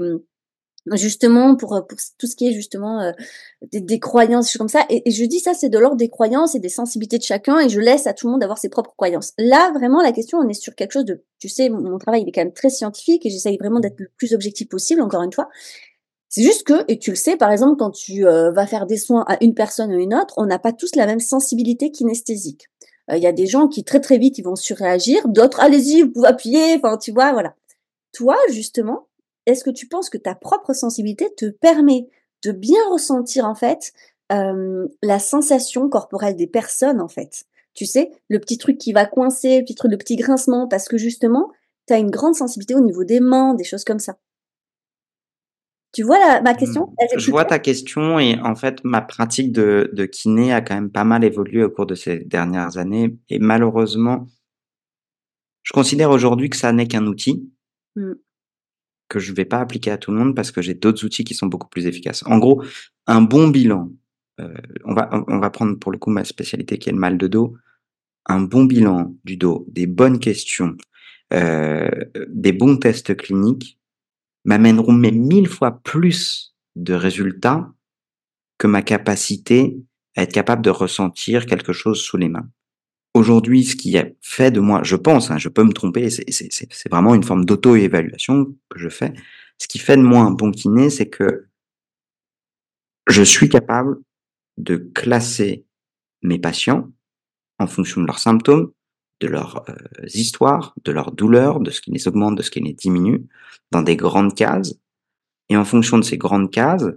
[0.93, 3.13] justement pour, pour tout ce qui est justement, heu,
[3.71, 6.09] des des croyances, choses comme ça et et je dis ça, c'est de l'ordre des
[6.09, 8.69] croyances et des sensibilités de chacun et je laisse à tout le monde avoir ses
[8.69, 9.33] propres croyances.
[9.37, 12.29] Là, vraiment, la question, on est sur quelque chose de tu sais, mon travail, il
[12.29, 15.33] est quand même très scientifique et j'essaye vraiment d'être le plus objectif possible, encore une
[15.33, 15.49] fois.
[16.29, 18.97] C'est juste que et tu le sais, par exemple, quand tu, heu, vas faire des
[18.97, 22.67] soins à une personne ou une autre, on n'a pas tous la même sensibilité kinesthésique.
[23.11, 26.03] Heu, il y a des gens qui très, très vite, ils vont surréagir, d'autres: «Allez-y,
[26.03, 27.33] vous pouvez appuyer», enfin, tu vois?
[27.33, 27.55] Voilà.
[28.13, 29.07] Toi, justement,
[29.45, 32.07] est-ce que tu penses que ta propre sensibilité te permet
[32.43, 33.93] de bien ressentir, en fait,
[34.29, 37.45] hem, la sensation corporelle des personnes, en fait?
[37.73, 40.87] Tu sais, le petit truc qui va coincer, le petit truc, le petit grincement parce
[40.89, 41.51] que justement,
[41.87, 44.17] tu as une grande sensibilité au niveau des mains, des choses comme ça?
[45.93, 46.93] Tu vois la ma Mmh, question?
[47.15, 50.91] Je vois ta question et en fait, ma pratique de de kiné a quand même
[50.91, 54.27] pas mal évolué au cours de ces dernières années et malheureusement
[55.63, 57.49] je considère aujourd'hui que ça n'est qu'un outil
[57.95, 58.15] Mmh.
[59.11, 61.35] Que je vais pas appliquer à tout le monde parce que j'ai d'autres outils qui
[61.35, 62.23] sont beaucoup plus efficaces.
[62.27, 62.63] En gros,
[63.07, 63.91] un bon bilan,
[64.39, 64.53] heu,
[64.85, 67.27] on va on va prendre pour le coup ma spécialité qui est le mal de
[67.27, 67.57] dos.
[68.27, 70.77] Un bon bilan du dos, des bonnes questions,
[71.33, 71.89] heu,
[72.29, 73.77] des bons tests cliniques
[74.45, 77.69] m'amèneront mais 1000 fois plus de résultats
[78.57, 79.77] que ma capacité
[80.15, 82.47] à être capable de ressentir quelque chose sous les mains.
[83.13, 86.89] Aujourd'hui, ce qui a fait de moi je pense, hein, je peux me tromper, c'est
[86.89, 89.13] vraiment une forme d'auto-évaluation que je fais.
[89.57, 91.47] Ce qui fait de moi un bon kiné, c'est que
[93.07, 93.97] je suis capable
[94.57, 95.65] de classer
[96.23, 96.89] mes patients
[97.59, 98.71] en fonction de leurs symptômes,
[99.21, 102.61] de leurs, heu, histoires, de leurs douleurs, de ce qui les augmente, de ce qui
[102.61, 103.27] les diminue,
[103.71, 104.75] dans des grandes cases
[105.49, 106.87] et en fonction de ces grandes cases,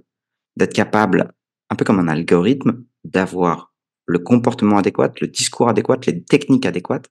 [0.57, 1.35] d'être capable,
[1.70, 3.74] un peu comme un algorithme, d'avoir
[4.07, 7.09] le comportement adéquat, le discours adéquat, les techniques adéquates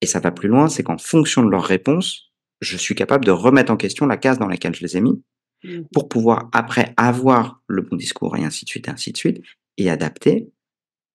[0.00, 3.30] et ça va plus loin, c'est qu'en fonction de leurs réponses, je suis capable de
[3.30, 5.22] remettre en question la case dans laquelle je les ai mis
[5.64, 5.84] Mmh mh.
[5.94, 9.42] pour pouvoir après avoir le bon discours et ainsi de suite et ainsi de suite
[9.78, 10.50] et adapter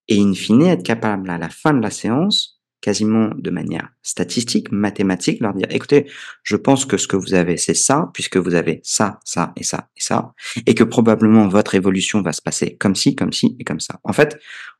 [0.08, 4.72] et in fine être capable à la fin de la séance, quasiment de manière statistique,
[4.72, 6.08] mathématique, leur dire: «Écoutez,
[6.43, 9.63] je pense que ce que vous avez, c'est ça, puisque vous avez ça, ça et
[9.63, 10.34] ça et ça
[10.65, 14.00] et que probablement votre évolution va se passer comme ci, comme ci et comme ça».
[14.04, 14.39] En fait,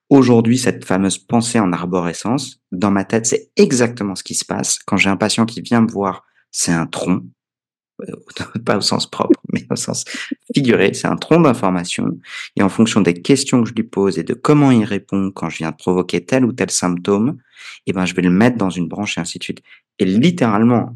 [0.10, 4.80] aujourd'hui, cette fameuse pensée en arborescence, dans ma tête, c'est exactement ce qui se passe
[4.86, 7.24] quand j'ai un patient qui vient me voir, c'est un tronc,
[8.08, 8.26] heu,
[8.66, 10.06] pas au sens propre, mais au sens
[10.56, 12.18] figuré, c'est un tronc d'informations
[12.56, 15.50] et en fonction des questions que je lui pose et de comment il répond quand
[15.50, 17.38] je viens de provoquer tel ou tel symptôme
[17.86, 19.62] et ben, je vais le mettre dans une branche et ainsi de suite
[20.00, 20.96] et littéralement,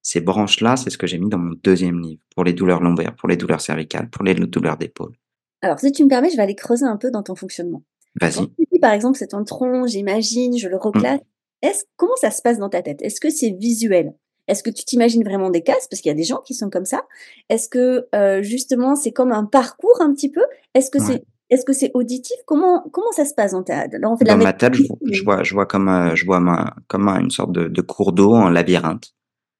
[0.00, 3.14] ces branches-là, c'est ce que j'ai mis dans mon 2e livre pour les douleurs lombaires,
[3.14, 5.12] pour les douleurs cervicales, pour les douleurs d'épaule.
[5.60, 7.84] Alors, si tu me permets, je vais aller creuser un peu dans ton fonctionnement.
[8.20, 8.50] Vas-y.
[8.80, 10.80] par exemple, c'est un tronc, j'imagine, je le Mmh.
[10.80, 11.20] reclasse.
[11.62, 13.00] Est-ce comment ça se passe dans ta tête?
[13.02, 14.14] Est-ce que c'est visuel?
[14.48, 15.86] Est-ce que tu t'imagines vraiment des cases?
[15.88, 17.02] Parce qu'il y a des gens qui sont comme ça.
[17.48, 20.42] Est-ce que, heu, justement, c'est comme un parcours un petit peu?
[20.74, 21.06] Est-ce que Ouais.
[21.06, 22.36] c'est est-ce que c'est auditif?
[22.46, 24.74] Comment comment ça se passe dans ta là, on fait de la Dans ma tête,
[24.74, 27.80] je vois je vois comme, heu, je vois ma comme un une sorte de de
[27.82, 29.14] cours d'eau en labyrinthe.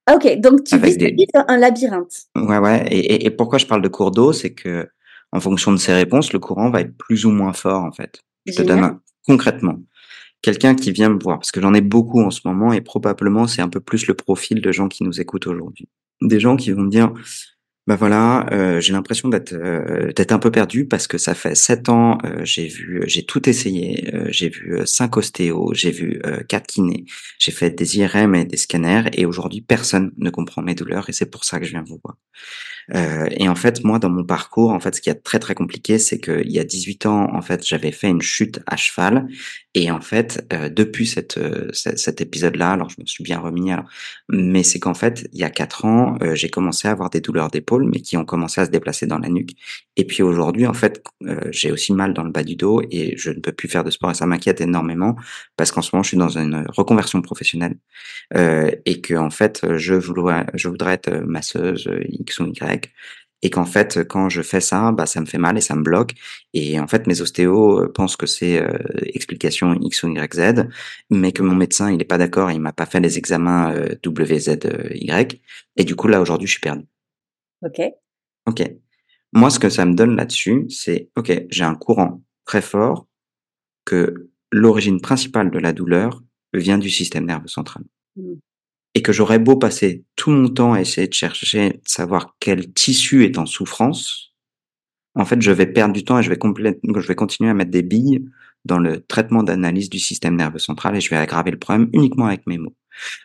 [0.07, 2.27] Ah OK, donc tu Avec des un labyrinthe?
[2.37, 4.33] ouais, ouais et et et pourquoi je parle de cours d'eau?
[4.33, 7.93] C'est qu'en fonction de ses réponses, le courant va être plus ou moins fort, en
[7.93, 8.21] fait.
[8.47, 8.85] Je te donne Génial.
[8.85, 9.79] un concrètement,
[10.43, 13.47] quelqu'un qui vient me voir, parce que j'en ai beaucoup en ce moment et probablement
[13.47, 15.89] c'est un peu plus le profil de gens qui nous écoutent aujourd'hui.
[16.21, 17.13] des gens qui vont me dire
[17.89, 21.57] bah voilà, euh, j'ai l'impression d'être euh, d'être un peu perdu parce que ça fait
[21.57, 26.69] sept ans, euh, j'ai vu, j'ai tout essayé, j'ai vu cinq ostéos, j'ai vu quatre
[26.69, 27.07] kinés,
[27.41, 31.13] j'ai fait des IRM et des scanners et aujourd'hui personne ne comprend mes douleurs et
[31.13, 32.17] c'est pour ça que je viens vous voir.
[32.95, 35.55] Euh, et en fait, moi, dans mon parcours, en fait, ce qui est très très
[35.55, 39.29] compliqué, c'est qu'il y a 18 ans, en fait, j'avais fait une chute à cheval.
[39.75, 43.73] Et en fait, euh, depuis cette, euh, cet épisode-là, alors je me suis bien remis,
[43.73, 43.87] alors,
[44.29, 47.23] mais c'est qu'en fait, il y a quatre ans, euh, j'ai commencé à avoir des
[47.23, 49.53] douleurs d'épaule, mais qui ont commencé à se déplacer dans la nuque.
[49.97, 51.03] Et puis aujourd'hui, en fait,
[51.51, 53.91] j'ai aussi mal dans le bas du dos et je ne peux plus faire de
[53.91, 55.17] sport et ça m'inquiète énormément
[55.57, 57.77] parce qu'en ce moment, je suis dans une reconversion professionnelle
[58.35, 62.91] et que en fait, je voudrais, je voudrais être masseuse X ou Y
[63.43, 65.83] et qu'en fait quand je fais ça bah ça me fait mal et ça me
[65.83, 66.15] bloque
[66.55, 70.69] et en fait mes ostéos euh, pensent que c'est euh, explication X ou Y Z
[71.11, 73.95] mais que mon médecin il est pas d'accord il m'a pas fait les examens euh,
[74.07, 74.59] WZ
[74.95, 75.41] Y
[75.77, 76.85] et du coup là aujourd'hui je suis perdu.
[77.65, 77.81] OK.
[78.47, 78.63] OK.
[79.33, 83.07] Moi ce que ça me donne là-dessus c'est OK, j'ai un courant très fort
[83.85, 86.23] que l'origine principale de la douleur
[86.55, 87.83] vient du système nerveux central.
[88.17, 88.35] Mmh
[88.95, 92.73] et que j'aurais beau passer tout mon temps à essayer de chercher, de savoir quel
[92.73, 94.33] tissu est en souffrance,
[95.15, 97.71] en fait, je vais perdre du temps et je vais, je vais continuer à mettre
[97.71, 98.25] des billes
[98.65, 102.27] dans le traitement d'analyse du système nerveux central et je vais aggraver le problème uniquement
[102.27, 102.75] avec mes mots.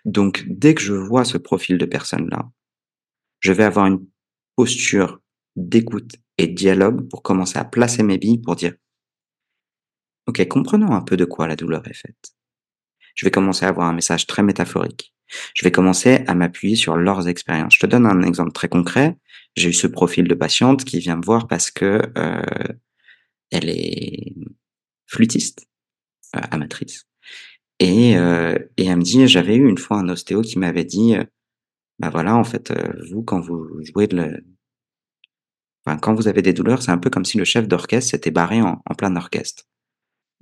[0.05, 2.49] Donc, dès que je vois ce profil de personne-là,
[3.39, 4.05] je vais avoir une
[4.55, 5.21] posture
[5.55, 8.73] d'écoute et de dialogue pour commencer à placer mes billes pour dire,
[10.27, 12.33] OK, comprenons un peu de quoi la douleur est faite.
[13.15, 15.13] Je vais commencer à avoir un message très métaphorique.
[15.53, 17.75] Je vais commencer à m'appuyer sur leurs expériences.
[17.75, 19.17] Je te donne un exemple très concret.
[19.55, 22.41] J'ai eu ce profil de patiente qui vient me voir parce que euh,
[23.51, 24.35] elle est
[25.07, 25.67] flûtiste,
[26.35, 27.07] euh, amatrice.
[27.79, 31.15] Et, euh, et elle me dit, j'avais eu une fois un ostéo qui m'avait dit,
[31.99, 32.73] bah voilà, en fait,
[33.09, 34.45] vous, quand vous jouez de le...
[35.85, 38.31] enfin, quand vous avez des douleurs, c'est un peu comme si le chef d'orchestre s'était
[38.31, 39.63] barré en, en plein orchestre.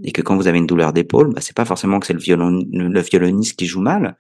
[0.04, 2.20] Et que quand vous avez une douleur d'épaule, bah, c'est pas forcément que c'est le,
[2.20, 4.18] violon, le violoniste qui joue mal,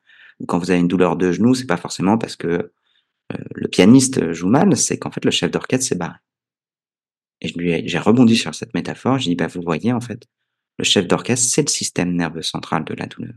[0.47, 4.31] quand vous avez une douleur de genou, c'est pas forcément parce que euh, le pianiste
[4.33, 6.17] joue mal, c'est qu'en fait le chef d'orchestre s'est barré.
[7.41, 10.27] Et j'ai rebondi sur cette métaphore, j'ai dit bah vous voyez en fait,
[10.77, 13.35] le chef d'orchestre c'est le système nerveux central de la douleur.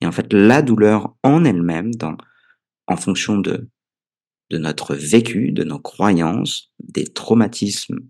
[0.00, 1.92] Et en fait la douleur en elle-même,
[2.86, 3.68] en fonction de
[4.50, 8.00] de notre vécu, de nos croyances, des traumatismes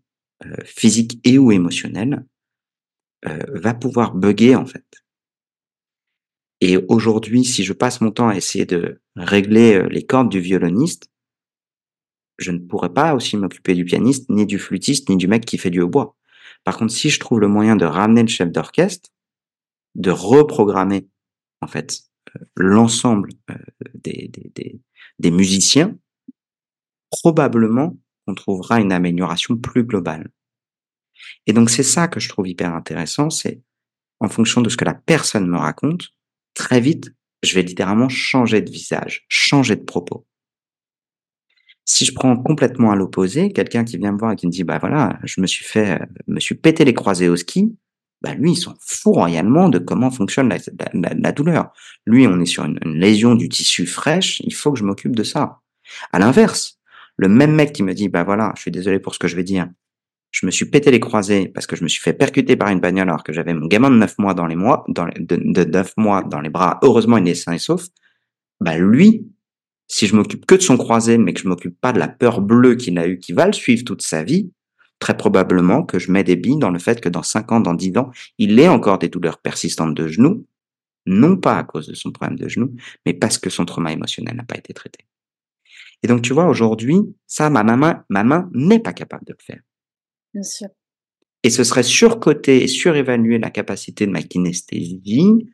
[0.45, 2.27] euh, physiques et ou émotionnels,
[3.27, 4.85] euh, va pouvoir bugger en fait.
[6.67, 10.41] Et aujourd'hui, si je passe mon temps à essayer de régler euh, les cordes du
[10.41, 11.11] violoniste,
[12.39, 15.59] je ne pourrais pas aussi m'occuper du pianiste, ni du flûtiste, ni du mec qui
[15.59, 16.17] fait du hautbois.
[16.65, 19.11] Par contre, si je trouve le moyen de ramener le chef d'orchestre,
[19.95, 21.07] de reprogrammer
[21.61, 22.01] en fait
[22.35, 23.57] euh, l'ensemble euh,
[23.93, 24.81] des, des,
[25.19, 25.99] des, musiciens,
[27.11, 27.95] probablement
[28.27, 30.31] on trouvera une amélioration plus globale.
[31.47, 33.61] Et donc c'est ça que je trouve hyper intéressant, c'est
[34.21, 36.15] en fonction de ce que la personne me raconte,
[36.55, 37.13] très vite,
[37.43, 40.27] je vais littéralement changer de visage, changer de propos.
[41.85, 44.65] Si je prends complètement à l'opposé, quelqu'un qui vient me voir et qui me dit,
[44.65, 47.77] bah voilà, je me suis fait, euh, me suis pété les croisés au ski,
[48.23, 51.73] bah lui, il s'en fout royalement de comment fonctionne la, douleur.
[52.07, 55.15] Lui, on est sur une, une, lésion du tissu fraîche, il faut que je m'occupe
[55.15, 55.61] de ça.
[56.11, 56.79] À l'inverse,
[57.19, 59.37] le même mec qui me dit, bah voilà, je suis désolé pour ce que je
[59.37, 59.69] vais dire,
[60.35, 62.81] je me suis pété les croisés parce que je me suis fait percuter par une
[62.81, 65.93] bagnole alors que j'avais mon gamin de 9 mois dans les mois, de, de 9
[65.97, 66.81] mois dans les bras.
[66.83, 67.87] Heureusement, il est sain et sauf.
[68.61, 69.29] Bah, lui,
[69.87, 72.41] si je m'occupe que de son croisé, mais que je m'occupe pas de la peur
[72.41, 74.51] bleue qu'il a eue, qui va le suivre toute sa vie,
[74.99, 77.75] très probablement que je mets des billes dans le fait que dans 5 ans, dans
[77.75, 80.45] 10 ans, il ait encore des douleurs persistantes de genoux,
[81.07, 82.75] non pas à cause de son problème de genoux,
[83.07, 84.99] mais parce que son trauma émotionnel n'a pas été traité.
[86.03, 89.45] Et donc, tu vois, aujourd'hui, ça, ma main, ma main n'est pas capable de le
[89.45, 89.61] faire.
[90.35, 90.69] Bien sûr.
[91.43, 95.47] Et ce serait surcoter et surévaluer la capacité de ma kinesthésie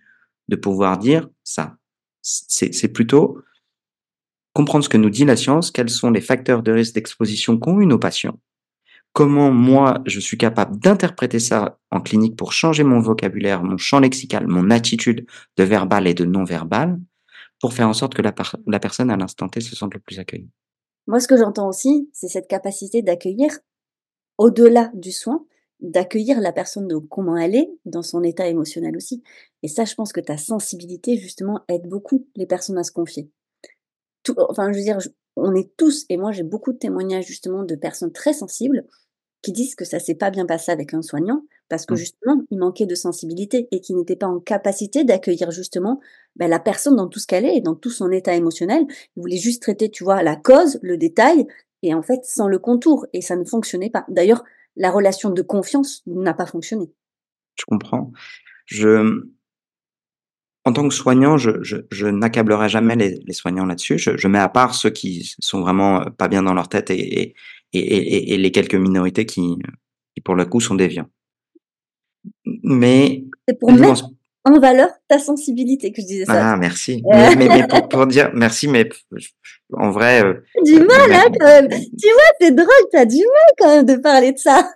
[0.48, 1.76] de pouvoir dire ça.
[2.22, 3.38] C'est plutôt
[4.52, 7.80] comprendre ce que nous dit la science, quels sont les facteurs de risque d'exposition qu'ont
[7.80, 8.38] eu nos patients,
[9.12, 14.00] comment moi je suis capable d'interpréter ça en clinique pour changer mon vocabulaire, mon champ
[14.00, 16.98] lexical, mon attitude de verbal et de non verbal,
[17.60, 18.34] pour faire en sorte que la,
[18.66, 20.50] la personne à l'instant T se sente le plus accueillie.
[21.06, 23.50] Moi, ce que j'entends aussi, c'est cette capacité d'accueillir
[24.40, 25.46] au-delà du soin,
[25.80, 29.22] d'accueillir la personne de comment elle est, dans son état émotionnel aussi.
[29.62, 33.30] Et ça, je pense que ta sensibilité, justement, aide beaucoup les personnes à se confier.
[34.22, 34.98] Tout, enfin, je veux dire,
[35.36, 38.84] on est tous, et moi j'ai beaucoup de témoignages justement de personnes très sensibles
[39.42, 41.96] qui disent que ça s'est pas bien passé avec un soignant parce que Mmh.
[41.96, 46.00] justement, il manquait de sensibilité et qu'il n'était pas en capacité d'accueillir justement
[46.36, 48.84] bah, la personne dans tout ce qu'elle est et dans tout son état émotionnel.
[49.16, 51.46] Il voulait juste traiter, tu vois, la cause, le détail,
[51.82, 53.06] et en fait, sans le contour.
[53.12, 54.04] Et ça ne fonctionnait pas.
[54.08, 54.44] D'ailleurs,
[54.76, 56.92] la relation de confiance n'a pas fonctionné.
[57.58, 58.12] Je comprends.
[58.66, 59.24] Je,
[60.64, 63.98] en tant que soignant, je, je, je n'accablerai jamais les, les soignants là-dessus.
[63.98, 67.34] Je, je, mets à part ceux qui sont vraiment pas bien dans leur tête et,
[67.72, 69.56] et, et, et les quelques minorités qui,
[70.14, 71.08] qui, pour le coup, sont déviants.
[72.44, 74.10] Mais c'est pour mettre
[74.50, 76.52] en valeur ta sensibilité que je disais ça.
[76.52, 77.02] Ah, merci.
[77.08, 78.88] mais, mais, mais pour, pour, dire merci, mais
[79.72, 80.24] en vrai.
[80.24, 80.34] Euh,
[80.64, 81.68] du mal, hein, quand même.
[81.68, 84.70] Tu vois, c'est drôle, t'as du mal quand même de parler de ça.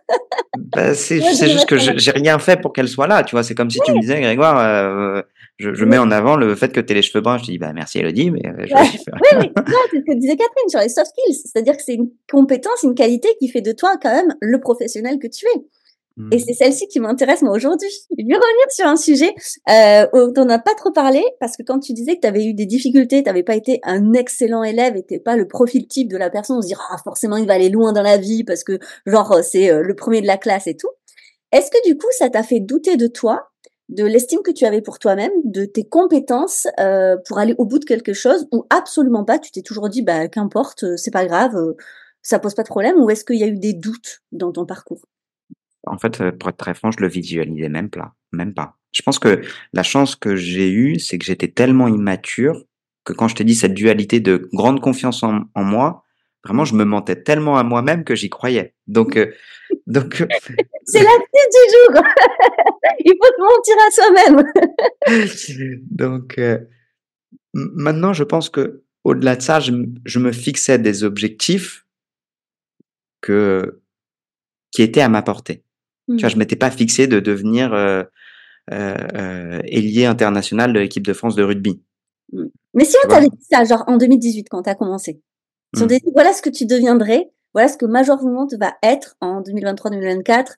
[0.75, 3.43] Bah, c'est juste que j'ai rien fait pour qu'elle soit là, tu vois.
[3.43, 5.23] C'est comme si tu me disais, Grégoire, euh,
[5.59, 7.39] je, je mets en avant le fait que tu les cheveux bruns.
[7.39, 8.81] Je te dis, bah, merci Elodie, mais euh, je ouais.
[8.83, 9.53] oui, mais
[9.91, 11.43] c'est ce que disait Catherine sur les soft skills.
[11.45, 15.19] C'est-à-dire que c'est une compétence, une qualité qui fait de toi quand même le professionnel
[15.19, 15.61] que tu es.
[16.31, 17.91] Et c'est celle-ci qui m'intéresse moi aujourd'hui.
[18.17, 19.35] Je vais revenir sur un sujet
[19.69, 22.45] euh, dont on n'a pas trop parlé, parce que quand tu disais que tu avais
[22.45, 25.89] eu des difficultés, tu n'avais pas été un excellent élève et tu pas le profil
[25.89, 28.17] type de la personne, on se dit ah, forcément il va aller loin dans la
[28.17, 30.91] vie parce que genre c'est euh, le premier de la classe et tout.
[31.51, 33.51] Est-ce que du coup ça t'a fait douter de toi,
[33.89, 37.81] de l'estime que tu avais pour toi-même, de tes compétences euh, pour aller au bout
[37.81, 41.57] de quelque chose, ou absolument pas, tu t'es toujours dit bah qu'importe, c'est pas grave,
[42.23, 44.65] ça pose pas de problème, ou est-ce qu'il y a eu des doutes dans ton
[44.65, 45.03] parcours?
[45.87, 48.77] En fait, euh, pour être très franc, je le visualisais même pas, même pas.
[48.93, 49.43] Je pense que
[49.73, 52.63] la chance que j'ai eue, c'est que j'étais tellement immature
[53.05, 56.05] que quand je te dis cette dualité de grande confiance en, en moi,
[56.45, 58.75] vraiment, je me mentais tellement à moi-même que j'y croyais.
[58.87, 59.33] Donc, euh,
[59.87, 60.21] donc.
[60.21, 60.27] euh,
[60.85, 62.03] C'est l'actrice du jour.
[63.01, 65.83] Il faut se mentir à soi-même.
[65.91, 66.59] donc, euh,
[67.53, 69.73] maintenant, je pense que au-delà de ça, je,
[70.05, 71.87] je me fixais des objectifs
[73.21, 73.81] que
[74.71, 75.63] qui étaient à ma portée.
[76.09, 76.17] Mmh.
[76.17, 78.03] Tu vois, je m'étais pas fixé de devenir euh,
[78.73, 81.81] euh, euh, ailier international de l'équipe de France de rugby.
[82.33, 82.45] Mmh.
[82.75, 85.21] Mais si on t'avait dit ça, genre en 2018, quand tu as commencé,
[85.75, 85.89] si on Mmh.
[85.89, 89.41] t'avait dit voilà ce que tu deviendrais, voilà ce que Major Woman va être en
[89.43, 90.55] 2023-2024,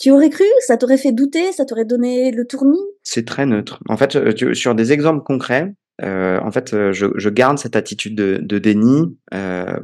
[0.00, 0.44] tu aurais cru?
[0.66, 1.52] Ça t'aurait fait douter?
[1.52, 2.78] Ça t'aurait donné le tournis?
[3.02, 3.78] C'est très neutre.
[3.88, 5.72] En fait, tu- sur des exemples concrets,
[6.02, 9.16] euh, en fait, je, je garde cette attitude de, de déni.
[9.32, 9.76] Euh,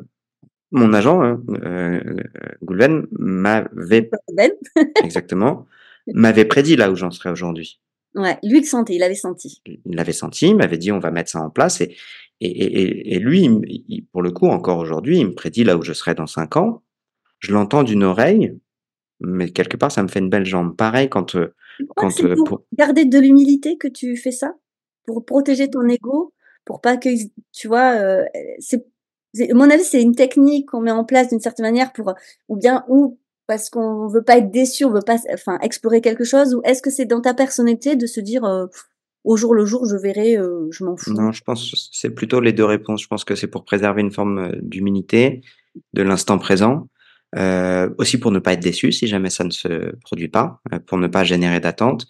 [0.71, 2.01] mon agent, hein, euh,
[2.63, 4.11] Goulven, m'avait
[5.03, 5.67] exactement
[6.15, 7.81] m'avait prédit là où j'en serais aujourd'hui.
[8.15, 9.61] Ouais, lui le sentait, il avait senti.
[9.67, 11.95] il l'avait senti, il m'avait dit on va mettre ça en place et
[12.41, 15.83] et, et, et lui, il pour le coup, encore aujourd'hui, il me prédit là où
[15.83, 16.83] je serai dans cinq ans.
[17.41, 18.57] Je l'entends d'une oreille,
[19.21, 20.77] mais quelque part, ça me fait une belle jambe.
[20.77, 21.55] Pareil quand euh,
[21.97, 24.55] quand c'est euh, pour pour- garder de l'humilité que tu fais ça?
[25.07, 26.33] Pour protéger ton ego?
[26.65, 27.09] Pour pas que,
[27.53, 27.97] tu vois,
[28.59, 28.85] c'est,
[29.53, 32.15] mon avis, c'est une technique qu'on met en place d'une certaine manière pour,
[32.49, 36.25] ou bien, ou parce qu'on veut pas être déçu, on veut pas, enfin, explorer quelque
[36.25, 38.67] chose, ou est-ce que c'est dans ta personnalité de se dire, euh,
[39.25, 41.13] au jour le jour, je verrai, euh, je m'en fous?
[41.15, 43.03] non, je pense que c'est plutôt les deux réponses.
[43.03, 45.41] Je pense que c'est pour préserver une forme euh, d'humilité,
[45.95, 46.89] de l'instant présent,
[47.99, 51.07] aussi pour ne pas être déçu si jamais ça ne se produit pas, pour ne
[51.07, 52.07] pas générer d'attente,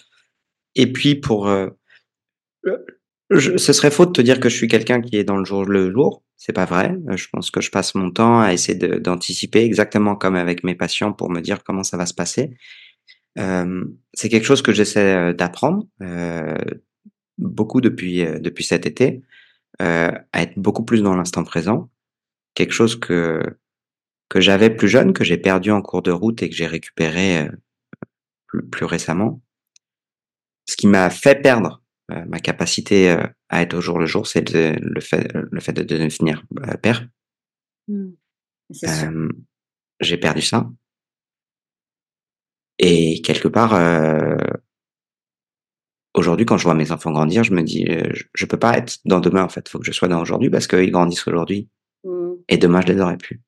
[0.77, 1.51] et puis pour
[3.37, 5.65] ce serait faux de te dire que je suis quelqu'un qui est dans le jour
[5.65, 6.23] le jour.
[6.39, 6.97] C'est pas vrai.
[7.11, 10.77] Euh, Je pense que je passe mon temps à essayer d'anticiper exactement comme avec mes
[10.77, 12.57] patients pour me dire comment ça va se passer.
[14.15, 16.57] C'est quelque chose que j'essaie euh, d'apprendre euh,
[17.37, 19.23] beaucoup depuis depuis cet été,
[19.79, 21.89] à être beaucoup plus dans l'instant présent.
[22.55, 23.45] Quelque chose que
[24.35, 27.49] j'avais plus jeune, que j'ai perdu en cours de route et que j'ai récupéré
[28.73, 29.41] plus récemment.
[30.67, 34.27] Ce qui m'a fait perdre euh, ma capacité euh, à être au jour le jour,
[34.27, 37.07] c'est le, fait le fait de devenir euh, père.
[37.91, 39.29] Euh,
[40.01, 40.71] j'ai perdu ça.
[42.79, 43.75] Et quelque part,
[46.15, 48.99] aujourd'hui, quand je vois mes enfants grandir, je me dis, je, je peux pas être
[49.05, 49.69] dans demain, en fait.
[49.69, 51.69] faut que je sois dans aujourd'hui parce qu'ils grandissent aujourd'hui.
[52.05, 52.35] Hmm.
[52.49, 53.43] Et demain, je les aurais plus.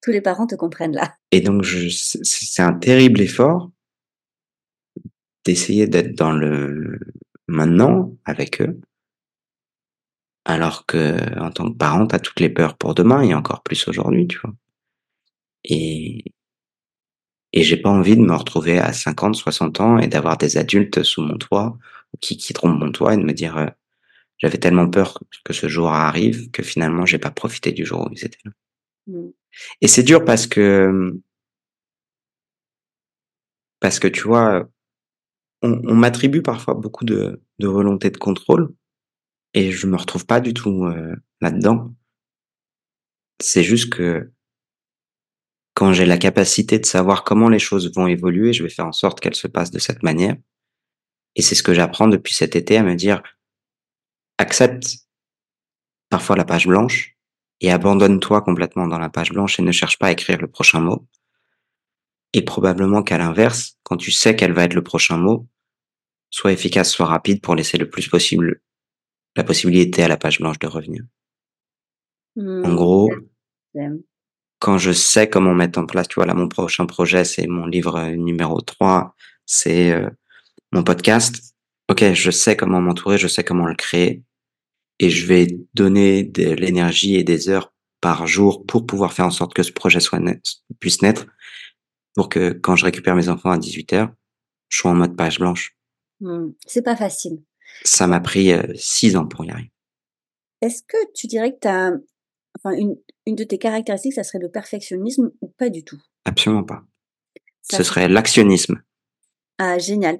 [0.00, 1.16] Tous les parents te comprennent là.
[1.32, 3.72] Et donc, c'est un terrible effort
[5.44, 7.00] d'essayer d'être dans le
[7.48, 8.80] maintenant avec eux.
[10.44, 13.86] Alors que, en tant que parent, t'as toutes les peurs pour demain et encore plus
[13.88, 14.54] aujourd'hui, tu vois.
[15.64, 16.24] Et,
[17.52, 21.02] et j'ai pas envie de me retrouver à 50, 60 ans et d'avoir des adultes
[21.02, 21.76] sous mon toit
[22.20, 23.66] qui quitteront mon toit et de me dire, euh,
[24.38, 28.12] j'avais tellement peur que ce jour arrive que finalement j'ai pas profité du jour où
[28.12, 28.52] ils étaient là.
[29.06, 29.30] Hmm.
[29.80, 31.18] Et c'est dur parce que,
[33.80, 34.68] parce que tu vois,
[35.62, 38.74] on, m'attribue parfois beaucoup de, de volonté de contrôle
[39.54, 41.94] et je me retrouve pas du tout euh, là-dedans.
[43.40, 44.30] C'est juste que
[45.74, 48.92] quand j'ai la capacité de savoir comment les choses vont évoluer, je vais faire en
[48.92, 50.36] sorte qu'elles se passent de cette manière.
[51.36, 53.22] Et c'est ce que j'apprends depuis cet été à me dire,
[54.38, 55.06] accepte
[56.08, 57.16] parfois la page blanche
[57.60, 60.80] et abandonne-toi complètement dans la page blanche et ne cherche pas à écrire le prochain
[60.80, 61.06] mot.
[62.32, 65.46] Et probablement qu'à l'inverse, quand tu sais quel va être le prochain mot,
[66.30, 68.60] sois efficace, sois rapide pour laisser le plus possible
[69.36, 71.02] la possibilité à la page blanche de revenir.
[72.36, 73.10] en Mmh, gros,
[73.74, 74.02] j'aime.
[74.58, 77.66] quand je sais comment mettre en place, tu vois, là, mon prochain projet, c'est mon
[77.66, 79.14] livre euh, numéro 3,
[79.46, 80.08] c'est euh,
[80.72, 81.54] mon podcast.
[81.88, 84.22] Ok, je sais comment m'entourer, je sais comment le créer.
[84.98, 89.30] Et je vais donner de l'énergie et des heures par jour pour pouvoir faire en
[89.30, 90.20] sorte que ce projet soit
[90.80, 91.26] puisse naître
[92.14, 94.12] pour que quand je récupère mes enfants à 18 heures,
[94.68, 95.76] je sois en mode page blanche.
[96.20, 97.42] Mmh, c'est pas facile.
[97.84, 99.72] Ça m'a pris euh, six ans pour y arriver.
[100.60, 101.92] Est-ce que tu dirais que tu as
[102.58, 102.96] enfin une
[103.26, 106.00] une de tes caractéristiques, ça serait le perfectionnisme ou pas du tout?
[106.24, 106.82] Absolument pas.
[107.62, 108.82] Ça Ce serait l'actionnisme.
[109.58, 110.18] Ah génial.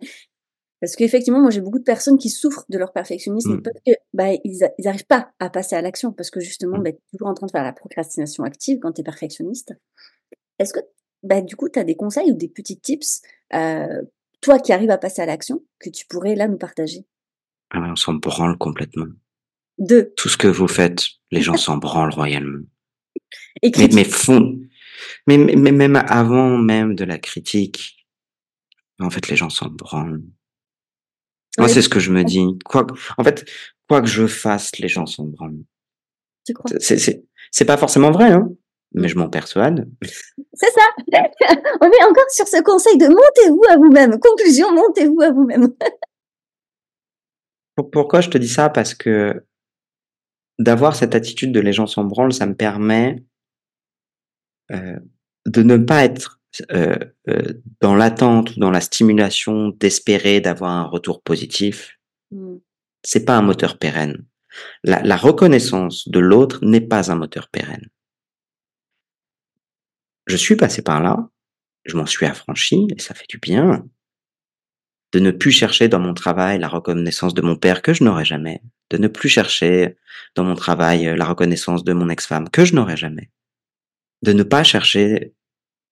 [0.80, 3.62] Parce qu'effectivement, moi j'ai beaucoup de personnes qui souffrent de leur perfectionnisme Mmh.
[3.62, 6.78] parce que, bah, ils a ils arrivent pas à passer à l'action parce que justement,
[6.78, 6.82] Mmh.
[6.84, 9.74] bah, tu es toujours en train de faire la procrastination active quand tu es perfectionniste.
[10.60, 10.80] Est-ce que,
[11.22, 14.98] bah, du coup, tu as des conseils ou des petits tips, toi qui arrives à
[14.98, 17.06] passer à l'action, que tu pourrais là nous partager?
[17.70, 19.06] Ah on s'en branle complètement.
[19.78, 20.12] 2.
[20.16, 22.64] Tout ce que vous faites, les gens s'en branlent royalement.
[23.62, 24.58] Et Mais, mais fond,
[25.26, 28.06] mais, même avant même de la critique,
[29.00, 30.22] en fait, les gens s'en branlent.
[31.58, 31.72] Moi, Ouais.
[31.72, 32.44] c'est ce que je me dis.
[32.64, 32.86] Quoi,
[33.18, 33.44] en fait,
[33.88, 35.64] quoi que je fasse, les gens s'en branlent.
[36.46, 36.70] Tu crois?
[36.80, 38.48] C'est pas forcément vrai, hein,
[38.92, 39.08] mais Mmh.
[39.08, 39.88] je m'en persuade.
[40.54, 40.80] C'est ça!
[41.80, 44.18] On est encore sur ce conseil de montez-vous à vous-même.
[44.18, 45.74] Conclusion, montez-vous à vous-même.
[47.74, 48.68] Pour- Pourquoi je te dis ça?
[48.70, 49.44] Parce que
[50.58, 53.22] d'avoir cette attitude de les gens s'en branlent, ça me permet
[54.72, 54.98] euh,
[55.46, 56.40] de ne pas être
[56.72, 56.96] euh,
[57.28, 57.42] euh,
[57.80, 61.98] dans l'attente ou dans la stimulation d'espérer d'avoir un retour positif.
[62.32, 62.56] Mmh.
[63.04, 64.24] C'est pas un moteur pérenne.
[64.82, 67.88] La, la reconnaissance de l'autre n'est pas un moteur pérenne.
[70.28, 71.28] Je suis passé par là,
[71.84, 73.84] je m'en suis affranchi et ça fait du bien
[75.12, 78.26] de ne plus chercher dans mon travail la reconnaissance de mon père que je n'aurai
[78.26, 78.60] jamais,
[78.90, 79.96] de ne plus chercher
[80.34, 83.30] dans mon travail euh, la reconnaissance de mon ex-femme que je n'aurai jamais,
[84.22, 85.32] de ne pas chercher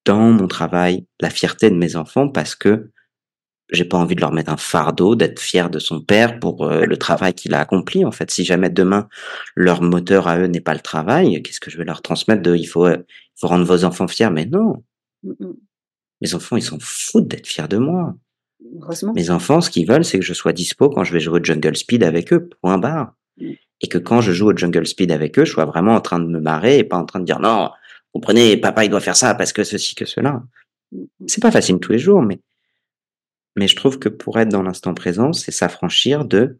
[0.04, 2.90] dans mon travail la fierté de mes enfants parce que
[3.70, 6.84] j'ai pas envie de leur mettre un fardeau d'être fier de son père pour euh,
[6.84, 8.04] le travail qu'il a accompli.
[8.04, 9.08] En fait, si jamais demain
[9.54, 12.54] leur moteur à eux n'est pas le travail, qu'est-ce que je vais leur transmettre de
[12.54, 14.30] il faut, euh, il faut rendre vos enfants fiers?
[14.30, 14.82] Mais non,
[15.26, 15.52] Mmh mh.
[16.22, 18.14] mes enfants ils s'en foutent d'être fiers de moi.
[18.80, 19.12] Heureusement.
[19.12, 21.44] Mes enfants, ce qu'ils veulent, c'est que je sois dispo quand je vais jouer au
[21.44, 23.14] Jungle Speed avec eux, point barre.
[23.38, 23.52] Mmh.
[23.82, 26.18] Et que quand je joue au Jungle Speed avec eux, je sois vraiment en train
[26.18, 27.70] de me marrer et pas en train de dire non,
[28.12, 30.42] comprenez, papa il doit faire ça parce que ceci, que cela.
[30.92, 31.26] Mmh mh.
[31.26, 32.40] C'est pas facile tous les jours, mais
[33.56, 36.58] mais je trouve que pour être dans l'instant présent, c'est s'affranchir de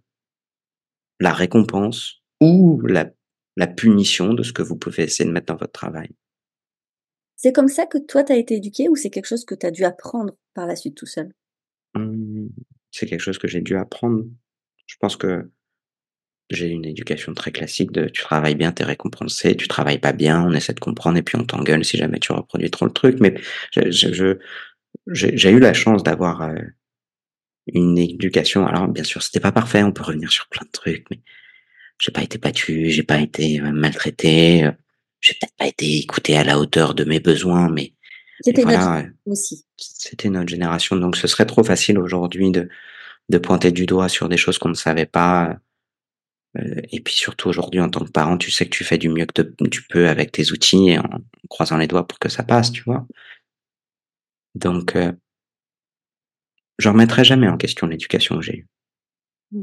[1.21, 3.11] la récompense ou la,
[3.57, 6.11] la punition de ce que vous pouvez essayer de mettre dans votre travail.
[7.37, 9.67] C'est comme ça que toi tu as été éduqué ou c'est quelque chose que tu
[9.67, 11.33] as dû apprendre par la suite tout seul?
[11.95, 12.49] Mmh,
[12.91, 14.25] c'est quelque chose que j'ai dû apprendre.
[14.87, 15.51] Je pense que
[16.49, 20.13] j'ai une éducation très classique de tu travailles bien, tu es récompensé, tu travailles pas
[20.13, 22.93] bien, on essaie de comprendre et puis on t'engueule si jamais tu reproduis trop le
[22.93, 23.19] truc.
[23.21, 23.35] Mais
[23.73, 26.55] j'ai eu la chance d'avoir euh,
[27.73, 28.67] une éducation.
[28.67, 31.21] Alors bien sûr, c'était pas parfait, on peut revenir sur plein de trucs, mais
[31.99, 34.73] j'ai pas été battu, j'ai pas été euh, maltraité, euh,
[35.21, 37.95] j'ai peut-être pas été écouté à la hauteur de mes besoins, mais,
[38.41, 39.65] C'était notre voilà, aussi.
[39.77, 40.97] c'était notre génération.
[40.97, 42.69] Donc ce serait trop facile aujourd'hui de,
[43.29, 45.57] de pointer du doigt sur des choses qu'on ne savait pas.
[46.59, 49.09] Euh, et puis surtout aujourd'hui, en tant que parent, tu sais que tu fais du
[49.09, 51.09] mieux que te- tu peux avec tes outils et en
[51.49, 53.07] croisant les doigts pour que ça passe, tu vois.
[54.55, 55.13] Donc, euh,
[56.79, 58.67] je remettrai jamais en question l'éducation que j'ai eue.
[59.53, 59.63] Mmh.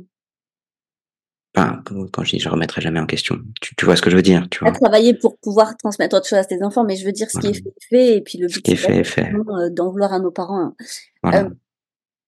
[1.56, 4.16] Enfin, quand je dis je remettrai jamais en question, tu, tu vois ce que je
[4.16, 4.72] veux dire, tu vois.
[4.72, 7.48] travaillé pour pouvoir transmettre autre chose à tes enfants, mais je veux dire ce qui
[7.48, 9.22] est fait est fait et puis le Ce but qui est fait est fait.
[9.32, 10.76] forcément, heu, d'en vouloir à nos parents, hein.
[11.22, 11.40] Voilà.
[11.42, 11.56] Hem,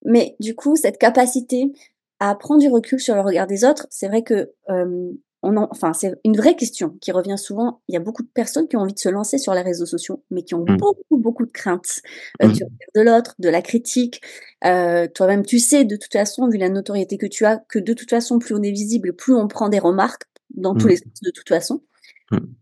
[0.04, 1.72] mais du coup, cette capacité
[2.20, 5.16] à prendre du recul sur le regard des autres, c'est vrai que, hem,
[5.46, 7.82] on en enfin, c'est une vraie question qui revient souvent.
[7.88, 9.86] Il y a beaucoup de personnes qui ont envie de se lancer sur les réseaux
[9.86, 10.76] sociaux, mais qui ont Mmh.
[10.78, 12.00] beaucoup, beaucoup de craintes,
[12.42, 12.52] heu, Mmh.
[12.52, 12.64] du
[12.96, 14.20] de l'autre, de la critique.
[14.66, 17.94] Heu, toi-même, tu sais de toute façon, vu la notoriété que tu as, que de
[17.94, 20.24] toute façon, plus on est visible, plus on prend des remarques
[20.54, 20.90] dans tous Mmh.
[20.90, 21.82] les sens de toute façon.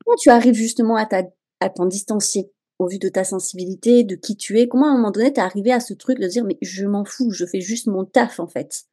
[0.05, 1.25] Comment tu arrives justement à t'a
[1.61, 4.69] à t'en distancier au vu de ta sensibilité, de qui tu es?
[4.69, 6.87] Comment à un moment donné tu es arrivé à ce truc de dire: «Mais je
[6.87, 8.85] m'en fous, je fais juste mon taf en fait»?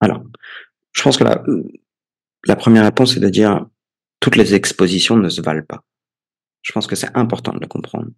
[0.00, 0.22] Alors,
[0.92, 1.42] je pense que la,
[2.46, 3.66] la première réponse, c'est de dire
[4.20, 5.84] toutes les expositions ne se valent pas.
[6.62, 8.08] Je pense que c'est important de le comprendre.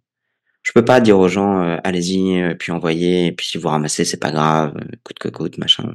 [0.63, 4.03] Je peux pas dire aux gens, euh, allez-y, euh, puis envoyez, puis si vous ramassez,
[4.03, 5.93] c'est pas grave, euh, coûte que coûte, machin.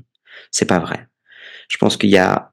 [0.51, 1.09] C'est pas vrai.
[1.69, 2.51] Je pense qu'il y a,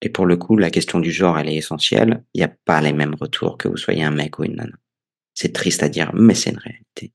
[0.00, 2.24] et pour le coup, la question du genre, elle est essentielle.
[2.34, 4.76] Il n'y a pas les mêmes retours que vous soyez un mec ou une nana.
[5.34, 7.12] C'est triste à dire, mais c'est une réalité.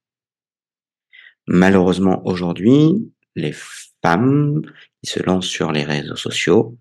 [1.48, 3.54] Malheureusement, aujourd'hui, les
[4.02, 4.62] femmes
[5.02, 6.78] qui se lancent sur les réseaux sociaux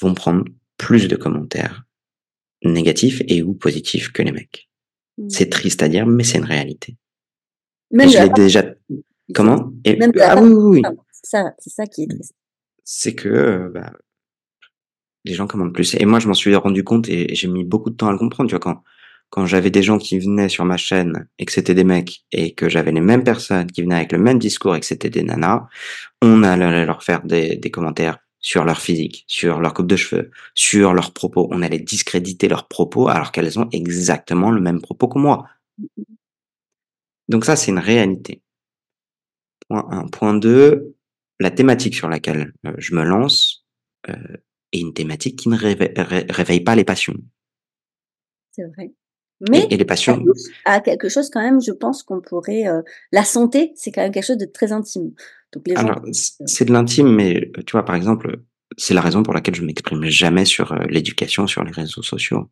[0.00, 0.44] vont prendre
[0.76, 1.84] plus de commentaires
[2.62, 4.68] négatifs et ou positifs que les mecs.
[5.18, 5.28] Mmh.
[5.30, 6.96] C'est triste à dire, mais c'est une réalité.
[7.90, 8.64] Même je l'ai déjà.
[9.34, 9.72] Comment?
[9.84, 9.98] Et...
[10.20, 10.82] Ah oui, oui, oui.
[11.12, 12.34] C'est ça, c'est ça qui est triste.
[12.84, 13.92] C'est que euh, bah,
[15.24, 15.94] les gens commandent plus.
[15.98, 18.18] Et moi, je m'en suis rendu compte et j'ai mis beaucoup de temps à le
[18.18, 18.48] comprendre.
[18.48, 18.82] Tu vois, quand
[19.30, 22.54] quand j'avais des gens qui venaient sur ma chaîne et que c'était des mecs et
[22.54, 25.22] que j'avais les mêmes personnes qui venaient avec le même discours et que c'était des
[25.22, 25.66] nanas,
[26.22, 30.30] on allait leur faire des, des commentaires sur leur physique, sur leur coupe de cheveux,
[30.54, 31.48] sur leurs propos.
[31.50, 35.48] On allait discréditer leurs propos alors qu'elles ont exactement le même propos que moi.
[37.28, 38.40] Donc ça, c'est une réalité.
[39.68, 40.06] Point 1.
[40.10, 40.94] Point 2,
[41.40, 43.66] la thématique sur laquelle euh, je me lance
[44.08, 44.36] euh,
[44.70, 47.16] est une thématique qui ne réveille pas les passions.
[48.52, 48.92] C'est vrai.
[49.50, 50.24] Mais et, les passions
[50.64, 52.66] à quelque chose quand même, je pense qu'on pourrait.
[52.66, 52.82] Euh,
[53.12, 55.12] la santé, c'est quand même quelque chose de très intime.
[55.52, 58.40] Donc les gens, c'est de l'intime, mais tu vois, par exemple,
[58.76, 62.50] c'est la raison pour laquelle je m'exprime jamais sur euh, l'éducation sur les réseaux sociaux.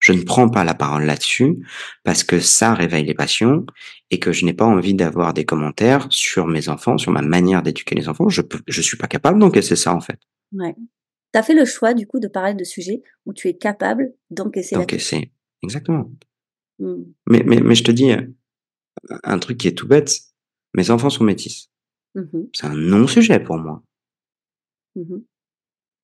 [0.00, 1.58] Je ne prends pas la parole là-dessus
[2.04, 3.66] parce que ça réveille les passions
[4.10, 7.62] et que je n'ai pas envie d'avoir des commentaires sur mes enfants, sur ma manière
[7.62, 8.28] d'éduquer les enfants.
[8.28, 10.20] Je peux, je suis pas capable d'encaisser ça en fait.
[10.52, 10.76] Ouais.
[11.32, 14.12] Tu as fait le choix du coup de parler de sujets où tu es capable
[14.30, 14.76] d'encaisser.
[14.76, 15.32] D'encaisser.
[15.62, 16.10] Exactement.
[16.78, 16.94] Mmh.
[17.26, 18.10] Mais, mais, mais je te dis,
[19.24, 20.20] un truc qui est tout bête,
[20.74, 21.70] mes enfants sont métis.
[22.14, 23.82] Mmh C'est un non-sujet pour moi.
[24.96, 25.18] Mmh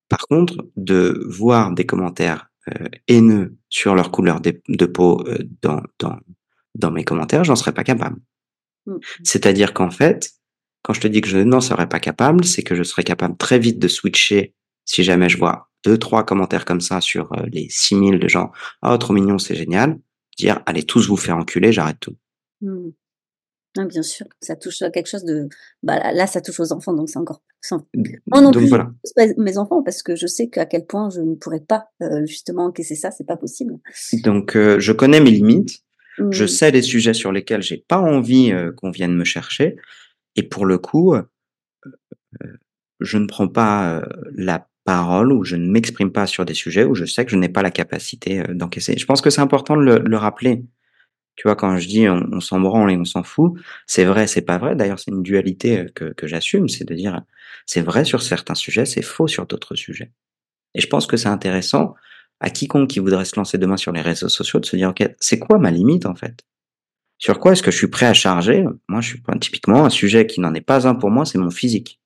[0.09, 5.83] Par contre, de voir des commentaires euh, haineux sur leur couleur de, peau euh, dans,
[5.99, 6.19] dans,
[6.75, 8.21] dans mes commentaires, j'en serais pas capable.
[9.23, 10.35] C'est-à-dire qu'en fait,
[10.83, 13.37] quand je te dis que je n'en serais pas capable, c'est que je serais capable
[13.39, 17.47] très vite de switcher si jamais je vois deux, trois commentaires comme ça sur euh,
[17.53, 18.51] les 6000 de gens,
[18.83, 19.99] ah, oh, trop mignon, c'est génial,
[20.37, 22.17] dire, allez tous vous faire enculer, j'arrête tout.
[22.63, 22.91] Mmh.
[23.77, 25.49] Ah, bien sûr, ça touche à quelque chose de.
[25.83, 27.43] Bah, là, ça touche aux enfants, donc c'est encore.
[28.27, 28.93] Moi non plus, voilà.
[29.37, 32.67] mes enfants, parce que je sais qu'à quel point je ne pourrais pas euh, justement
[32.67, 33.79] encaisser ça, c'est pas possible.
[34.23, 35.81] Donc, euh, je connais mes limites,
[36.31, 36.49] je mmh.
[36.49, 39.77] sais les sujets sur lesquels j'ai pas envie qu'on vienne me chercher,
[40.37, 41.17] et pour le coup,
[43.01, 46.95] je ne prends pas la parole, où je ne m'exprime pas sur des sujets où
[46.95, 48.97] je sais que je n'ai pas la capacité euh, d'encaisser.
[48.97, 50.63] Je pense que c'est important de le, rappeler.
[51.37, 53.55] Tu vois, quand je dis on, s'en branle et on s'en fout,
[53.87, 54.77] c'est vrai, c'est pas vrai.
[54.77, 57.23] D'ailleurs, c'est une dualité euh, que, que j'assume, c'est de dire
[57.67, 60.13] c'est vrai sur certains sujets, c'est faux sur d'autres sujets.
[60.75, 61.95] Et je pense que c'est intéressant
[62.41, 65.09] à quiconque qui voudrait se lancer demain sur les réseaux sociaux de se dire ok,
[65.19, 66.45] c'est quoi ma limite en fait?
[67.19, 68.65] Sur quoi est-ce que je suis prêt à charger?
[68.89, 71.51] Moi, je suis typiquement un sujet qui n'en est pas un pour moi, c'est mon
[71.51, 72.01] physique.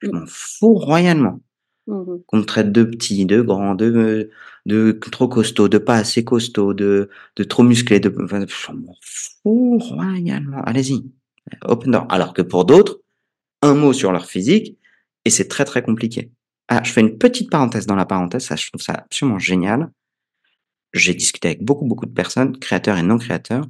[0.00, 1.40] Je m'en fous royalement.
[1.88, 4.30] Mmh qu'on me traite de petit, de grand, de,
[5.10, 9.78] trop costaud, de pas assez costaud, de, de trop musclé, de, enfin, je m'en fous
[9.78, 10.60] royalement.
[10.64, 11.02] Allez-y.
[11.64, 12.06] Open door.
[12.10, 13.00] Alors que pour d'autres,
[13.62, 14.76] un mot sur leur physique,
[15.24, 16.30] et c'est très très compliqué.
[16.68, 19.90] Ah, je fais une petite parenthèse dans la parenthèse, ça, je trouve ça absolument génial.
[20.92, 23.64] J'ai discuté avec beaucoup beaucoup de personnes, créateurs et non créateurs.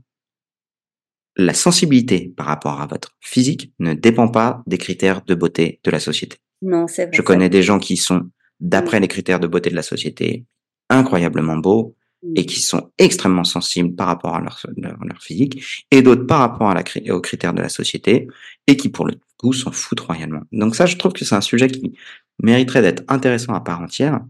[1.36, 5.90] La sensibilité par rapport à votre physique ne dépend pas des critères de beauté de
[5.92, 6.38] la société.
[6.62, 7.12] Non, c'est vrai.
[7.14, 8.30] Je connais des gens qui sont,
[8.60, 10.44] d'après les critères de beauté de la société,
[10.90, 11.94] incroyablement beaux
[12.34, 16.70] et qui sont extrêmement sensibles par rapport à leur, leur, physique, et d'autres par rapport
[16.70, 18.26] à la, aux critères de la société,
[18.66, 20.42] et qui pour le coup s'en foutent royalement.
[20.50, 21.96] Donc ça, je trouve que c'est un sujet qui
[22.42, 24.20] mériterait d'être intéressant à part entière,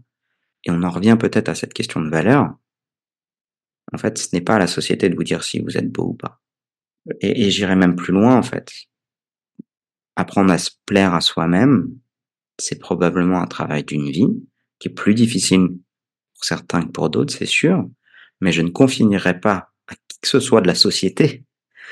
[0.65, 2.53] et on en revient peut-être à cette question de valeur.
[3.91, 6.09] En fait, ce n'est pas à la société de vous dire si vous êtes beau
[6.09, 6.39] ou pas.
[7.21, 8.71] Et, et j'irai même plus loin, en fait.
[10.15, 11.89] Apprendre à se plaire à soi-même,
[12.61, 14.27] c'est probablement un travail d'une vie
[14.79, 17.89] qui est plus difficile pour certains que pour d'autres, c'est sûr,
[18.41, 21.43] mais je ne confinerai pas à qui que ce soit de la société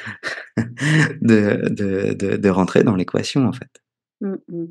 [0.58, 3.82] de, de, de, de, rentrer dans l'équation, en fait.
[4.22, 4.66] Mmh, mmh.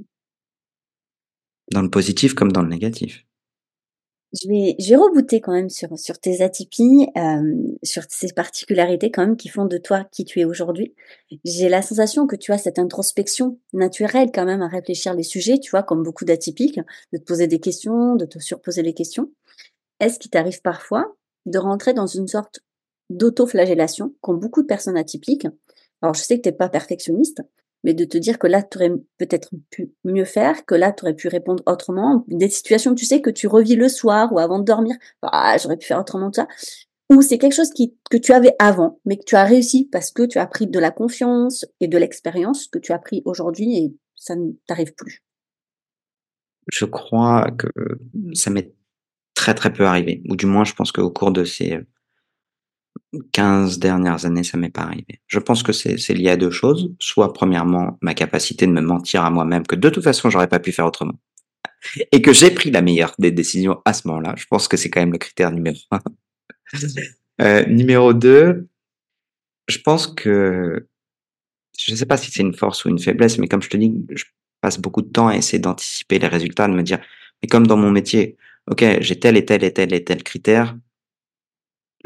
[1.72, 3.25] Dans le positif comme dans le négatif
[4.32, 9.10] je vais, je vais rebooter quand même sur, sur tes atypies, euh, sur ces particularités
[9.10, 10.94] quand même qui font de toi qui tu es aujourd'hui.
[11.44, 15.58] J'ai la sensation que tu as cette introspection naturelle quand même à réfléchir les sujets,
[15.58, 16.80] tu vois, comme beaucoup d'atypiques,
[17.12, 19.30] de te poser des questions, de te surposer les questions.
[20.00, 21.14] Est-ce qu'il t'arrive parfois
[21.46, 22.60] de rentrer dans une sorte
[23.10, 25.46] d'auto-flagellation, comme beaucoup de personnes atypiques?
[26.02, 27.42] Alors, je sais que tu n'es pas perfectionniste,
[27.86, 31.04] mais de te dire que là, tu aurais peut-être pu mieux faire, que là, tu
[31.04, 32.24] aurais pu répondre autrement.
[32.26, 34.96] Des situations, tu sais, que tu revis le soir ou avant de dormir.
[35.22, 36.48] Ah, j'aurais pu faire autrement ça.
[37.10, 37.70] ou c'est quelque chose
[38.10, 40.78] que tu avais avant, mais que tu as réussi parce que tu as pris de
[40.80, 45.22] la confiance et de l'expérience que tu as pris aujourd'hui et ça ne t'arrive plus
[46.72, 47.68] Je crois que
[48.32, 48.74] ça m'est
[49.34, 51.78] très très peu arrivé, ou du moins je pense qu'au cours de ces
[53.32, 55.20] 15 dernières années, ça m'est pas arrivé.
[55.26, 56.94] Je pense que c'est lié à deux choses.
[56.98, 60.58] Soit, premièrement, ma capacité de me mentir à moi-même que de toute façon, j'aurais pas
[60.58, 61.18] pu faire autrement.
[62.12, 64.34] Et que j'ai pris la meilleure des décisions à ce moment-là.
[64.36, 66.00] Je pense que c'est quand même le critère numéro un.
[67.42, 68.66] Euh, numéro deux,
[69.68, 70.88] je pense que,
[71.78, 73.76] je ne sais pas si c'est une force ou une faiblesse, mais comme je te
[73.76, 74.24] dis, je
[74.62, 76.98] passe beaucoup de temps à essayer d'anticiper les résultats, de me dire,
[77.42, 78.38] mais comme dans mon métier,
[78.70, 80.76] ok, j'ai tel et tel et tel et tel critère,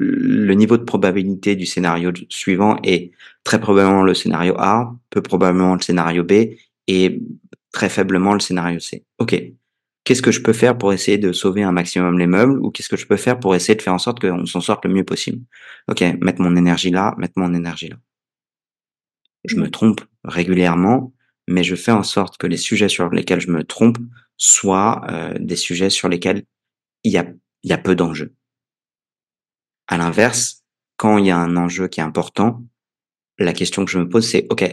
[0.03, 3.13] le niveau de probabilité du scénario suivant est
[3.45, 6.33] très probablement le scénario A, peu probablement le scénario B
[6.87, 7.21] et
[7.71, 9.05] très faiblement le scénario C.
[9.19, 9.39] Ok,
[10.05, 12.89] qu'est-ce que je peux faire pour essayer de sauver un maximum les meubles ou qu'est-ce
[12.89, 15.05] que je peux faire pour essayer de faire en sorte qu'on s'en sorte le mieux
[15.05, 15.45] possible?
[15.87, 17.97] Ok, mettre mon énergie là, mettre mon énergie là.
[19.45, 21.13] Je me trompe régulièrement,
[21.47, 23.99] mais je fais en sorte que les sujets sur lesquels je me trompe
[24.39, 26.45] soient euh, des sujets sur lesquels
[27.05, 27.27] il y a,
[27.65, 28.33] y a peu d'enjeux.
[29.91, 30.65] À l'inverse,
[30.97, 32.65] quand il y a un enjeu qui est important,
[33.39, 34.65] la question que je me pose, c'est, OK,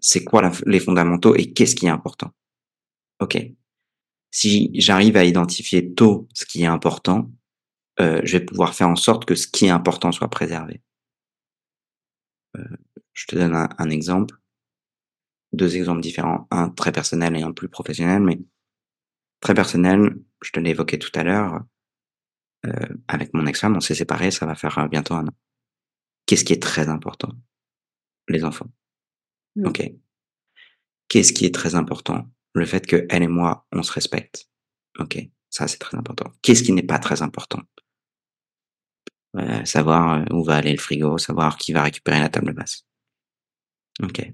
[0.00, 2.32] c'est quoi les fondamentaux et qu'est-ce qui est important?
[3.20, 3.38] OK.
[4.32, 7.30] Si j'arrive à identifier tôt ce qui est important,
[8.00, 10.82] euh, je vais pouvoir faire en sorte que ce qui est important soit préservé.
[12.56, 12.64] Euh,
[13.12, 14.34] je te donne un, un, exemple,
[15.52, 18.40] deux exemples différents, un très personnel et un plus professionnel, mais
[19.38, 21.60] très personnel, je te l'ai évoqué tout à l'heure,
[22.66, 25.34] euh, avec mon ex-femme, on s'est séparés, ça va faire euh, bientôt un an.
[26.26, 27.32] Qu'est-ce qui est très important?
[28.28, 28.70] Les enfants.
[29.56, 29.66] Mmh.
[29.66, 29.92] Ok.
[31.08, 32.30] Qu'est-ce qui est très important?
[32.54, 34.48] Le fait que elle et moi, on se respecte.
[34.98, 35.18] Ok.
[35.50, 36.32] Ça, c'est très important.
[36.40, 37.60] Qu'est-ce qui n'est pas très important?
[39.36, 42.86] Euh, Savoir où va aller le frigo, savoir qui va récupérer la table basse.
[44.02, 44.32] Ok.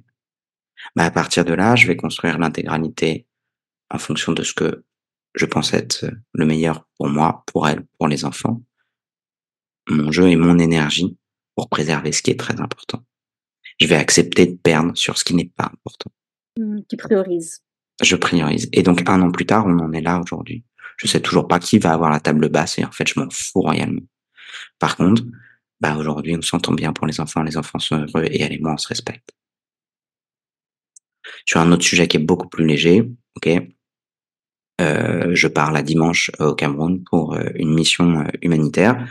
[0.95, 3.27] Bah, à partir de là, je vais construire l'intégralité
[3.91, 4.85] en fonction de ce que
[5.39, 8.63] je pense être le meilleur pour moi, pour elle, pour les enfants.
[9.89, 11.17] Mon jeu et mon énergie
[11.55, 13.05] pour préserver ce qui est très important.
[13.81, 16.11] Je vais accepter de perdre sur ce qui n'est pas important.
[16.59, 17.63] Mmh, tu priorises.
[18.03, 18.69] Je priorise.
[18.73, 20.65] Et donc un an plus tard, on en est là aujourd'hui.
[20.97, 23.31] Je sais toujours pas qui va avoir la table basse et en fait, je m'en
[23.31, 24.03] fous royalement.
[24.79, 25.23] Par contre,
[25.81, 28.59] bah aujourd'hui, on s'entend bien pour les enfants, les enfants sont heureux et elle et
[28.59, 29.31] moi, on se respecte.
[31.45, 33.49] Sur un autre sujet qui est beaucoup plus léger, ok,
[34.79, 39.07] je pars la dimanche au Cameroun pour euh, une mission euh, humanitaire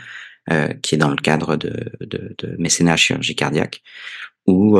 [0.82, 3.82] qui est dans le cadre de, de, de mécénat chirurgie cardiaque,
[4.46, 4.78] où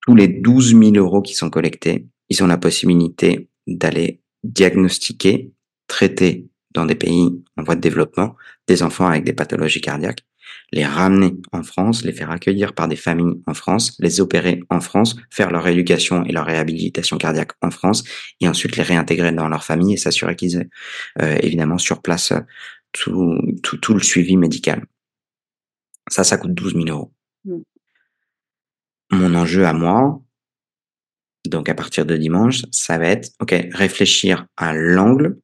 [0.00, 5.52] tous les 12 000 euros qui sont collectés, ils ont la possibilité d'aller diagnostiquer,
[5.86, 8.34] traiter dans des pays en voie de développement
[8.66, 10.24] des enfants avec des pathologies cardiaques
[10.72, 14.80] les ramener en France, les faire accueillir par des familles en France, les opérer en
[14.80, 18.04] France, faire leur éducation et leur réhabilitation cardiaque en France,
[18.40, 20.68] et ensuite les réintégrer dans leur famille et s'assurer qu'ils aient
[21.20, 22.40] euh, évidemment sur place euh,
[22.92, 24.84] tout, tout, tout, le suivi médical.
[26.08, 27.12] Ça, ça coûte 12 000 euros.
[27.44, 27.58] Mmh.
[29.12, 30.22] Mon enjeu à moi,
[31.46, 35.38] donc à partir de dimanche, ça va être, ok, réfléchir à l'angle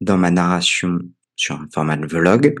[0.00, 1.00] dans ma narration
[1.36, 2.54] sur un format de vlog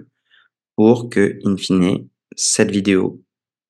[0.80, 3.22] pour que, in fine, cette vidéo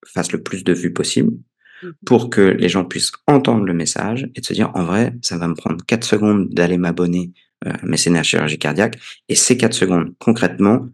[0.06, 4.28] fasse le plus de vues possible, mmh pour que les gens puissent entendre le message
[4.36, 7.32] et de se dire, en vrai, ça va me prendre 4 secondes d'aller m'abonner
[7.66, 8.96] euh, à mécénat chirurgie cardiaque,
[9.28, 10.86] et ces 4 secondes, concrètement,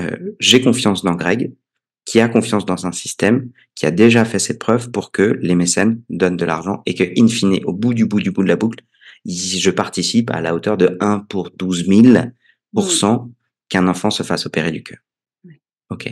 [0.00, 1.52] euh, j'ai confiance dans Greg,
[2.06, 5.54] qui a confiance dans un système, qui a déjà fait ses preuves pour que les
[5.54, 8.48] mécènes donnent de l'argent et que, in fine, au bout du bout du bout de
[8.48, 8.82] la boucle,
[9.26, 12.32] je participe à la hauteur de 1 pour 12 000%
[12.74, 13.32] mmh.
[13.68, 14.98] qu'un enfant se fasse opérer du cœur.
[15.92, 16.10] Ok.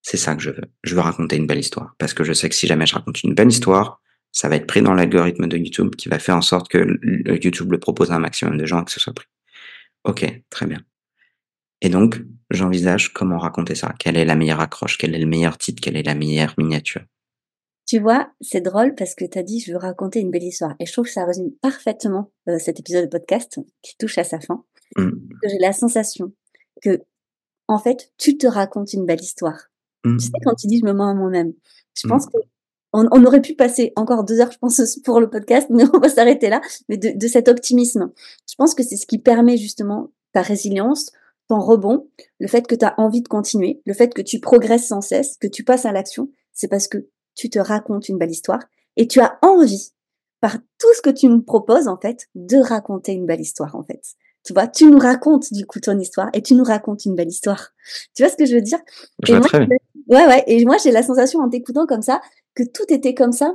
[0.00, 0.64] C'est ça que je veux.
[0.82, 1.94] Je veux raconter une belle histoire.
[1.98, 4.00] Parce que je sais que si jamais je raconte une belle histoire,
[4.32, 6.98] ça va être pris dans l'algorithme de YouTube qui va faire en sorte que
[7.30, 9.26] YouTube le propose à un maximum de gens et que ce soit pris.
[10.04, 10.80] Ok, très bien.
[11.82, 13.94] Et donc, j'envisage comment raconter ça.
[13.98, 14.96] Quelle est la meilleure accroche?
[14.96, 15.82] Quel est le meilleur titre?
[15.82, 17.02] Quelle est la meilleure miniature?
[17.86, 20.74] Tu vois, c'est drôle parce que tu as dit je veux raconter une belle histoire.
[20.78, 24.24] Et je trouve que ça résume parfaitement euh, cet épisode de podcast qui touche à
[24.24, 24.64] sa fin.
[24.96, 25.10] Mmh.
[25.44, 26.32] J'ai la sensation
[26.82, 27.02] que
[27.70, 29.70] en fait, tu te racontes une belle histoire.
[30.04, 30.44] Tu sais, mmh.
[30.44, 31.52] quand tu dis je me mens à moi-même,
[31.94, 32.30] je pense mmh.
[32.92, 36.00] qu'on on, aurait pu passer encore deux heures, je pense, pour le podcast, mais on
[36.00, 36.60] va s'arrêter là.
[36.88, 38.10] Mais de, cet optimisme,
[38.48, 41.12] je pense que c'est ce qui permet justement ta résilience,
[41.48, 42.08] ton rebond,
[42.40, 45.36] le fait que tu as envie de continuer, le fait que tu progresses sans cesse,
[45.36, 47.06] que tu passes à l'action, c'est parce que
[47.36, 48.64] tu te racontes une belle histoire
[48.96, 49.92] et tu as envie,
[50.40, 53.84] par tout ce que tu me proposes, en fait, de raconter une belle histoire, en
[53.84, 54.02] fait.
[54.44, 57.28] Tu vois, tu nous racontes du coup ton histoire et tu nous racontes une belle
[57.28, 57.70] histoire.
[58.14, 58.78] Tu vois ce que je veux dire?
[59.22, 59.76] Je vois très bien.
[60.08, 60.44] Ouais, ouais.
[60.46, 62.20] Et moi, j'ai la sensation en t'écoutant comme ça
[62.54, 63.54] que tout était comme ça,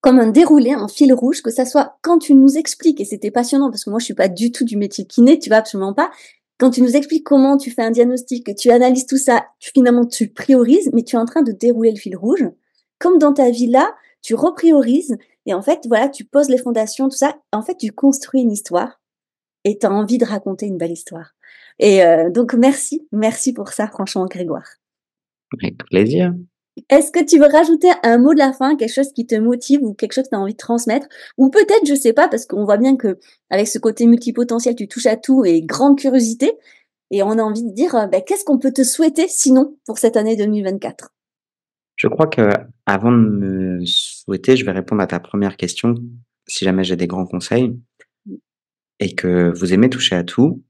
[0.00, 3.30] comme un déroulé, un fil rouge, que ça soit quand tu nous expliques, et c'était
[3.30, 5.94] passionnant parce que moi, je suis pas du tout du métier kiné, tu vois, absolument
[5.94, 6.10] pas.
[6.58, 9.70] Quand tu nous expliques comment tu fais un diagnostic, que tu analyses tout ça, tu,
[9.72, 12.44] finalement, tu priorises, mais tu es en train de dérouler le fil rouge.
[12.98, 17.08] Comme dans ta vie là, tu repriorises et en fait, voilà, tu poses les fondations,
[17.08, 17.36] tout ça.
[17.52, 18.99] En fait, tu construis une histoire
[19.64, 21.34] et tu as envie de raconter une belle histoire.
[21.78, 24.76] Et euh, donc, merci, merci pour ça, franchement, Grégoire.
[25.58, 26.34] Avec plaisir.
[26.88, 29.82] Est-ce que tu veux rajouter un mot de la fin, quelque chose qui te motive
[29.82, 31.08] ou quelque chose que tu as envie de transmettre?
[31.36, 33.18] Ou peut-être, je sais pas, parce qu'on voit bien que
[33.50, 36.52] avec ce côté multipotentiel, tu touches à tout et grande curiosité.
[37.10, 40.16] Et on a envie de dire, ben, qu'est-ce qu'on peut te souhaiter sinon pour cette
[40.16, 41.10] année 2024
[41.96, 42.50] Je crois que
[42.86, 45.94] avant de me souhaiter, je vais répondre à ta première question.
[46.46, 47.74] Si jamais j'ai des grands conseils
[49.00, 50.62] et que vous aimez toucher à tout,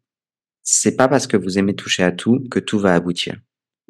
[0.62, 3.36] c'est pas parce que vous aimez toucher à tout que tout va aboutir.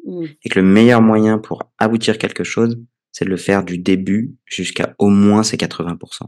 [0.05, 0.25] Mmh.
[0.43, 2.81] Et que le meilleur moyen pour aboutir quelque chose,
[3.13, 6.23] c'est de le faire du début jusqu'à au moins ces 80%.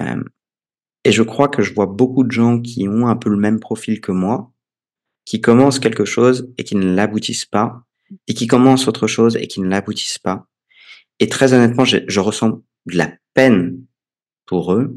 [0.00, 0.22] Euh,
[1.04, 3.60] et je crois que je vois beaucoup de gens qui ont un peu le même
[3.60, 4.52] profil que moi,
[5.24, 7.84] qui commencent quelque chose et qui ne l'aboutissent pas,
[8.28, 10.46] et qui commencent autre chose et qui ne l'aboutissent pas.
[11.18, 13.80] Et très honnêtement, je, je ressens de la peine
[14.44, 14.96] pour eux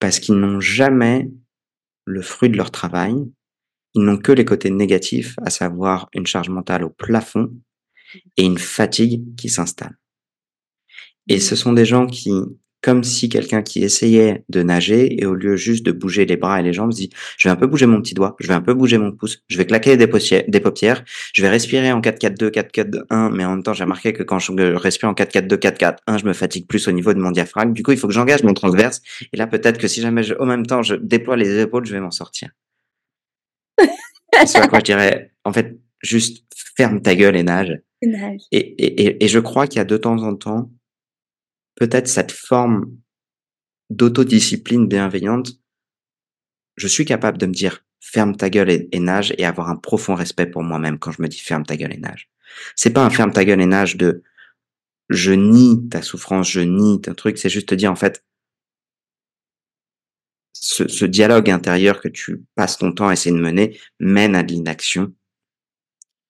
[0.00, 1.30] parce qu'ils n'ont jamais
[2.06, 3.14] le fruit de leur travail,
[3.94, 7.52] ils n'ont que les côtés négatifs, à savoir une charge mentale au plafond
[8.36, 9.96] et une fatigue qui s'installe.
[11.28, 12.32] Et ce sont des gens qui,
[12.82, 16.60] comme si quelqu'un qui essayait de nager et au lieu juste de bouger les bras
[16.60, 18.54] et les jambes, se dit, je vais un peu bouger mon petit doigt, je vais
[18.54, 20.08] un peu bouger mon pouce, je vais claquer des,
[20.48, 21.04] des paupières,
[21.34, 24.52] je vais respirer en 4-4-2, 4-4-1, mais en même temps, j'ai remarqué que quand je
[24.74, 27.72] respire en 4-4-2, 4-4-1, je me fatigue plus au niveau de mon diaphragme.
[27.72, 29.02] Du coup, il faut que j'engage mon transverse.
[29.32, 31.92] Et là, peut-être que si jamais je, au même temps, je déploie les épaules, je
[31.92, 32.50] vais m'en sortir.
[33.76, 37.78] Quoi je dirais, en fait, juste ferme ta gueule et nage.
[38.02, 38.40] Nage.
[38.52, 40.70] Et, et, et je crois qu'il y a de temps en temps,
[41.80, 42.94] peut-être cette forme
[43.88, 45.58] d'autodiscipline bienveillante,
[46.76, 50.14] je suis capable de me dire ferme ta gueule et, nage et avoir un profond
[50.14, 52.30] respect pour moi-même quand je me dis ferme ta gueule et nage.
[52.76, 54.22] C'est pas un ferme ta gueule et nage de
[55.08, 58.22] je nie ta souffrance, je nie ton truc, c'est juste te dire en fait
[60.52, 64.42] ce, ce, dialogue intérieur que tu passes ton temps à essayer de mener mène à
[64.42, 65.14] de l'inaction.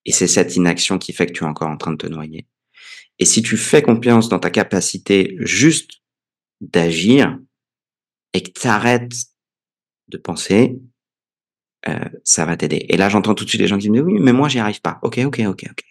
[0.04, 2.46] Et c'est cette inaction qui fait que tu es encore en train de te noyer.
[3.18, 6.00] Et si tu fais confiance dans ta capacité juste
[6.60, 7.38] d'agir
[8.32, 9.12] et que tu arrêtes
[10.08, 10.78] de penser,
[11.88, 12.86] euh, ça va t'aider.
[12.88, 14.58] Et là, j'entends tout de suite les gens qui me disent oui, mais moi, j'y
[14.58, 14.98] arrive pas.
[15.02, 15.84] Ok, ok, ok, ok.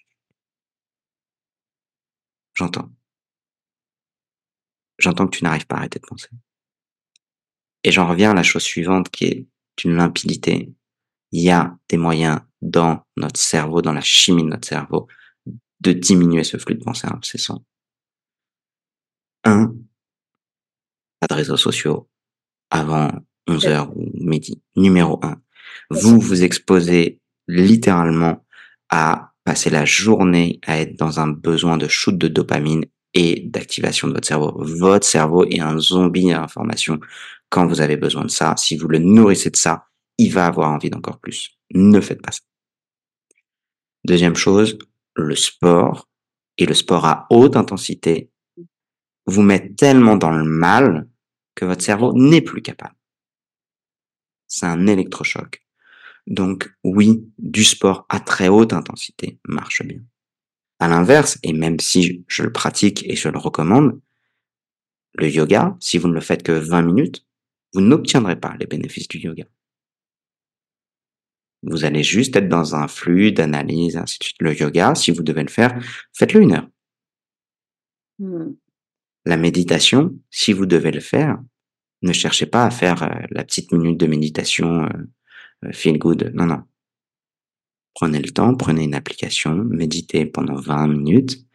[2.55, 2.91] J'entends.
[4.97, 6.29] J'entends que tu n'arrives pas à arrêter de penser.
[7.83, 9.47] Et j'en reviens à la chose suivante qui est
[9.83, 10.73] une limpidité.
[11.31, 15.07] Il y a des moyens dans notre cerveau, dans la chimie de notre cerveau,
[15.81, 17.63] de diminuer ce flux de pensée incessant.
[19.43, 19.73] Un,
[21.19, 22.09] pas de réseaux sociaux
[22.69, 23.09] avant
[23.47, 24.61] 11 heures ou midi.
[24.75, 25.41] Numéro un,
[25.89, 28.45] vous vous exposez littéralement
[28.89, 34.07] à passer la journée à être dans un besoin de shoot de dopamine et d'activation
[34.07, 34.53] de votre cerveau.
[34.57, 36.99] Votre cerveau est un zombie à information
[37.49, 38.55] quand vous avez besoin de ça.
[38.57, 41.57] Si vous le nourrissez de ça, il va avoir envie d'encore plus.
[41.73, 42.41] Ne faites pas ça.
[44.05, 44.77] Deuxième chose,
[45.19, 46.07] le sport
[46.57, 48.31] et le sport à haute intensité
[49.25, 51.07] vous met tellement dans le mal
[51.55, 52.95] que votre cerveau n'est plus capable.
[54.47, 55.63] C'est un électrochoc.
[56.27, 60.01] Donc oui, du sport à très haute intensité marche bien.
[60.79, 63.99] À l'inverse, et même si je le pratique et je le recommande,
[65.15, 67.25] le yoga, si vous ne le faites que 20 minutes,
[67.73, 69.45] vous n'obtiendrez pas les bénéfices du yoga.
[71.63, 74.37] Vous allez juste être dans un flux d'analyse, ainsi de suite.
[74.39, 75.77] Le yoga, si vous devez le faire,
[76.13, 76.67] faites-le une heure.
[78.19, 78.51] Mmh.
[79.25, 81.39] La méditation, si vous devez le faire,
[82.01, 84.89] ne cherchez pas à faire euh, la petite minute de méditation euh,
[85.65, 86.31] euh, feel good.
[86.33, 86.63] Non, non.
[87.93, 91.45] Prenez le temps, prenez une application, méditez pendant 20 minutes.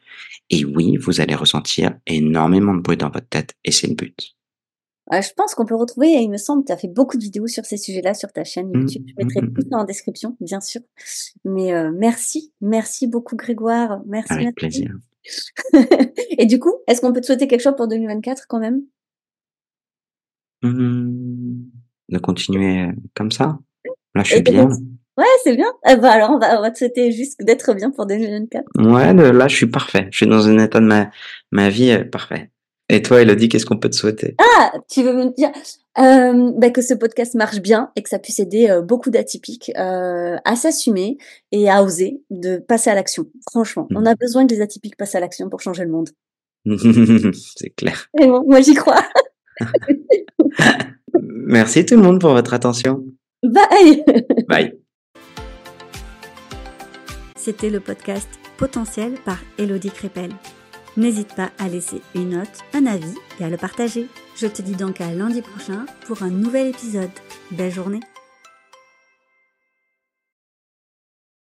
[0.51, 4.37] Et oui, vous allez ressentir énormément de bruit dans votre tête et c'est le but.
[5.13, 7.47] Euh, je pense qu'on peut retrouver, il me semble, tu as fait beaucoup de vidéos
[7.47, 9.05] sur ces sujets-là sur ta chaîne Mmh, YouTube.
[9.07, 10.81] Je mmh, mettrai mmh, tout ça en description, bien sûr.
[11.45, 14.01] Mais euh, merci, merci beaucoup Grégoire.
[14.07, 14.55] Merci, Avec merci.
[14.55, 14.97] plaisir.
[16.39, 18.83] Et du coup, est-ce qu'on peut te souhaiter quelque chose pour 2024 quand même?
[20.63, 21.65] Mmh,
[22.09, 23.59] de continuer comme ça?
[24.15, 24.69] Là, je Et suis bien.
[25.17, 25.71] Ouais, c'est bien.
[25.89, 28.65] Eh ben, alors, on va, on va te souhaiter juste d'être bien pour 2024.
[28.79, 30.09] Ouais, là, je suis parfait.
[30.11, 31.11] Je suis dans un état de ma,
[31.53, 32.51] ma vie euh, parfait.
[32.91, 34.37] Et toi, Elodie, qu'est-ce qu'on peut te souhaiter?
[34.39, 35.51] Ah, tu veux me dire
[35.99, 39.73] euh, bah, que ce podcast marche bien et que ça puisse aider euh, beaucoup d'atypiques
[39.79, 41.17] euh, à s'assumer
[41.51, 43.27] et à oser de passer à l'action.
[43.51, 46.11] Franchement, on a besoin que les atypiques passent à l'action pour changer le monde.
[47.57, 48.09] C'est clair.
[48.21, 49.03] Et bon, moi j'y crois.
[51.23, 53.03] Merci tout le monde pour votre attention.
[53.43, 54.05] Bye.
[54.49, 54.79] Bye.
[57.37, 58.29] C'était le podcast
[58.59, 60.31] Potentiel par Elodie Crépel.
[60.97, 64.09] N'hésite pas à laisser une note, un avis et à le partager.
[64.37, 67.11] Je te dis donc à lundi prochain pour un nouvel épisode.
[67.51, 68.01] Belle journée